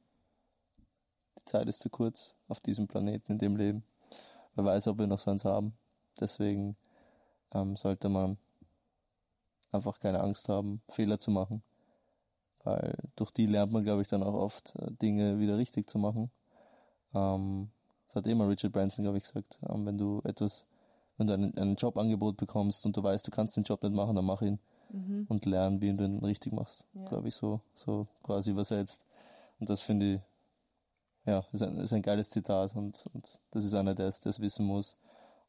Die 1.39 1.45
Zeit 1.45 1.67
ist 1.69 1.81
zu 1.81 1.89
kurz 1.89 2.35
auf 2.49 2.61
diesem 2.61 2.87
Planeten, 2.89 3.33
in 3.33 3.39
dem 3.39 3.57
Leben. 3.57 3.85
Wer 4.55 4.65
weiß, 4.65 4.89
ob 4.89 4.99
wir 4.99 5.07
noch 5.07 5.19
sonst 5.19 5.45
haben. 5.45 5.73
Deswegen 6.21 6.77
ähm, 7.55 7.77
sollte 7.77 8.09
man 8.09 8.39
einfach 9.73 10.01
keine 10.01 10.21
Angst 10.21 10.49
haben, 10.49 10.81
Fehler 10.89 11.19
zu 11.19 11.31
machen. 11.31 11.63
Weil 12.65 12.95
durch 13.17 13.31
die 13.31 13.47
lernt 13.47 13.73
man, 13.73 13.85
glaube 13.85 14.03
ich, 14.03 14.09
dann 14.09 14.23
auch 14.23 14.35
oft 14.35 14.75
äh, 14.77 14.91
Dinge 14.91 15.39
wieder 15.39 15.57
richtig 15.57 15.89
zu 15.89 15.99
machen. 15.99 16.31
Ähm, 17.15 17.71
das 18.09 18.17
hat 18.17 18.27
immer 18.27 18.49
Richard 18.49 18.73
Branson, 18.73 19.05
glaube 19.05 19.19
ich, 19.19 19.25
gesagt. 19.25 19.59
Ähm, 19.69 19.87
wenn 19.87 19.99
du 19.99 20.21
etwas, 20.25 20.65
wenn 21.17 21.27
du 21.27 21.35
einen, 21.35 21.57
ein 21.57 21.77
Jobangebot 21.77 22.37
bekommst 22.37 22.85
und 22.87 22.97
du 22.97 23.03
weißt, 23.03 23.27
du 23.27 23.31
kannst 23.31 23.57
den 23.57 23.65
Job 23.65 23.83
nicht 23.83 23.95
machen, 23.95 24.17
dann 24.17 24.25
mach 24.25 24.43
ihn 24.43 24.59
und 25.29 25.45
lern, 25.45 25.81
wie 25.81 25.93
du 25.93 26.05
ihn 26.05 26.25
richtig 26.25 26.53
machst. 26.53 26.85
Ja. 26.95 27.09
Glaube 27.09 27.29
ich, 27.29 27.35
so, 27.35 27.61
so 27.75 28.07
quasi 28.23 28.51
übersetzt. 28.51 29.05
Und 29.61 29.69
das 29.69 29.83
finde 29.83 30.15
ich, 30.15 30.21
ja, 31.27 31.45
ist 31.53 31.63
ein, 31.63 31.79
ist 31.79 31.93
ein 31.93 32.03
geiles 32.03 32.31
Zitat 32.31 32.75
und, 32.75 33.07
und 33.13 33.39
das 33.51 33.65
ist 33.65 33.75
einer, 33.75 33.95
der 33.95 34.09
es 34.09 34.21
der 34.21 34.31
es 34.31 34.41
wissen 34.41 34.65
muss. 34.65 34.97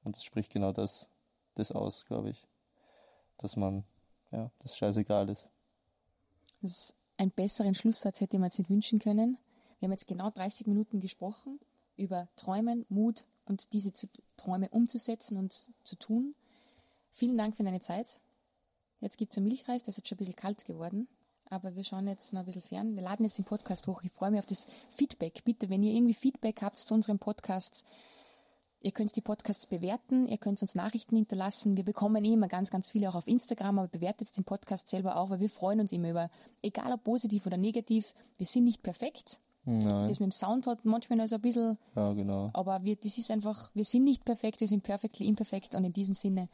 Und 0.03 0.15
das 0.15 0.23
spricht 0.23 0.51
genau 0.51 0.71
das, 0.71 1.07
das 1.55 1.71
aus, 1.71 2.05
glaube 2.05 2.29
ich. 2.29 2.47
Dass 3.37 3.55
man, 3.55 3.83
ja, 4.31 4.51
das 4.59 4.77
scheißegal 4.77 5.29
ist. 5.29 5.47
Das 6.61 6.71
ist 6.71 6.95
einen 7.17 7.31
besseren 7.31 7.75
Schlusssatz 7.75 8.21
hätte 8.21 8.39
man 8.39 8.47
jetzt 8.47 8.59
nicht 8.59 8.69
wünschen 8.69 8.99
können. 8.99 9.37
Wir 9.79 9.87
haben 9.87 9.91
jetzt 9.91 10.07
genau 10.07 10.29
30 10.29 10.67
Minuten 10.67 10.99
gesprochen 11.01 11.59
über 11.97 12.27
Träumen, 12.35 12.85
Mut 12.89 13.25
und 13.45 13.73
diese 13.73 13.93
zu, 13.93 14.07
Träume 14.37 14.69
umzusetzen 14.69 15.37
und 15.37 15.71
zu 15.83 15.95
tun. 15.97 16.35
Vielen 17.11 17.37
Dank 17.37 17.57
für 17.57 17.63
deine 17.63 17.81
Zeit. 17.81 18.19
Jetzt 19.01 19.17
gibt 19.17 19.31
es 19.31 19.37
einen 19.37 19.47
Milchreis, 19.47 19.83
der 19.83 19.89
ist 19.89 19.97
jetzt 19.97 20.07
schon 20.07 20.15
ein 20.15 20.19
bisschen 20.19 20.35
kalt 20.35 20.65
geworden. 20.65 21.07
Aber 21.49 21.75
wir 21.75 21.83
schauen 21.83 22.07
jetzt 22.07 22.31
noch 22.31 22.41
ein 22.41 22.45
bisschen 22.45 22.61
fern. 22.61 22.95
Wir 22.95 23.01
laden 23.01 23.25
jetzt 23.25 23.37
den 23.37 23.45
Podcast 23.45 23.87
hoch. 23.87 24.03
Ich 24.03 24.11
freue 24.11 24.29
mich 24.31 24.39
auf 24.39 24.45
das 24.45 24.67
Feedback. 24.91 25.43
Bitte, 25.43 25.69
wenn 25.69 25.81
ihr 25.81 25.93
irgendwie 25.93 26.13
Feedback 26.13 26.61
habt 26.61 26.77
zu 26.77 26.93
unseren 26.93 27.17
Podcasts, 27.17 27.83
ihr 28.81 28.91
könnt 28.91 29.15
die 29.15 29.21
Podcasts 29.21 29.67
bewerten, 29.67 30.27
ihr 30.27 30.37
könnt 30.37 30.61
uns 30.61 30.75
Nachrichten 30.75 31.15
hinterlassen. 31.15 31.75
Wir 31.77 31.83
bekommen 31.83 32.23
eh 32.23 32.33
immer 32.33 32.47
ganz, 32.47 32.69
ganz 32.69 32.89
viele 32.89 33.09
auch 33.09 33.15
auf 33.15 33.27
Instagram, 33.27 33.79
aber 33.79 33.87
bewertet 33.87 34.35
den 34.35 34.43
Podcast 34.43 34.89
selber 34.89 35.17
auch, 35.17 35.29
weil 35.29 35.39
wir 35.39 35.49
freuen 35.49 35.79
uns 35.79 35.91
immer 35.91 36.09
über, 36.11 36.29
egal 36.61 36.93
ob 36.93 37.03
positiv 37.03 37.45
oder 37.45 37.57
negativ, 37.57 38.13
wir 38.37 38.45
sind 38.45 38.63
nicht 38.63 38.83
perfekt. 38.83 39.39
Nein. 39.65 40.07
Das 40.07 40.19
mit 40.19 40.29
dem 40.29 40.31
Sound 40.31 40.65
hat 40.67 40.85
manchmal 40.85 41.17
noch 41.17 41.27
so 41.27 41.35
ein 41.35 41.41
bisschen, 41.41 41.77
Ja, 41.95 42.13
genau. 42.13 42.49
aber 42.53 42.83
wir, 42.83 42.95
das 42.95 43.17
ist 43.17 43.29
einfach, 43.29 43.69
wir 43.73 43.85
sind 43.85 44.05
nicht 44.05 44.25
perfekt, 44.25 44.61
wir 44.61 44.67
sind 44.67 44.83
perfectly 44.83 45.27
imperfect 45.27 45.75
und 45.75 45.83
in 45.83 45.91
diesem 45.91 46.15
Sinne 46.15 46.47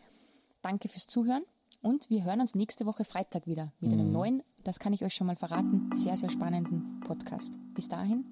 danke 0.61 0.89
fürs 0.89 1.05
Zuhören 1.07 1.43
und 1.81 2.09
wir 2.09 2.23
hören 2.23 2.41
uns 2.41 2.55
nächste 2.55 2.85
Woche 2.87 3.05
Freitag 3.05 3.45
wieder 3.45 3.71
mit 3.79 3.93
einem 3.93 4.11
neuen, 4.11 4.41
das 4.63 4.79
kann 4.79 4.91
ich 4.91 5.05
euch 5.05 5.13
schon 5.13 5.27
mal 5.27 5.35
verraten, 5.35 5.91
sehr, 5.93 6.17
sehr 6.17 6.29
spannenden 6.29 6.99
Podcast. 7.01 7.53
Bis 7.75 7.87
dahin, 7.87 8.25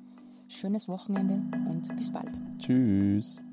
schönes 0.47 0.87
Wochenende 0.89 1.35
und 1.69 1.95
bis 1.95 2.11
bald. 2.11 2.41
Tschüss. 2.57 3.43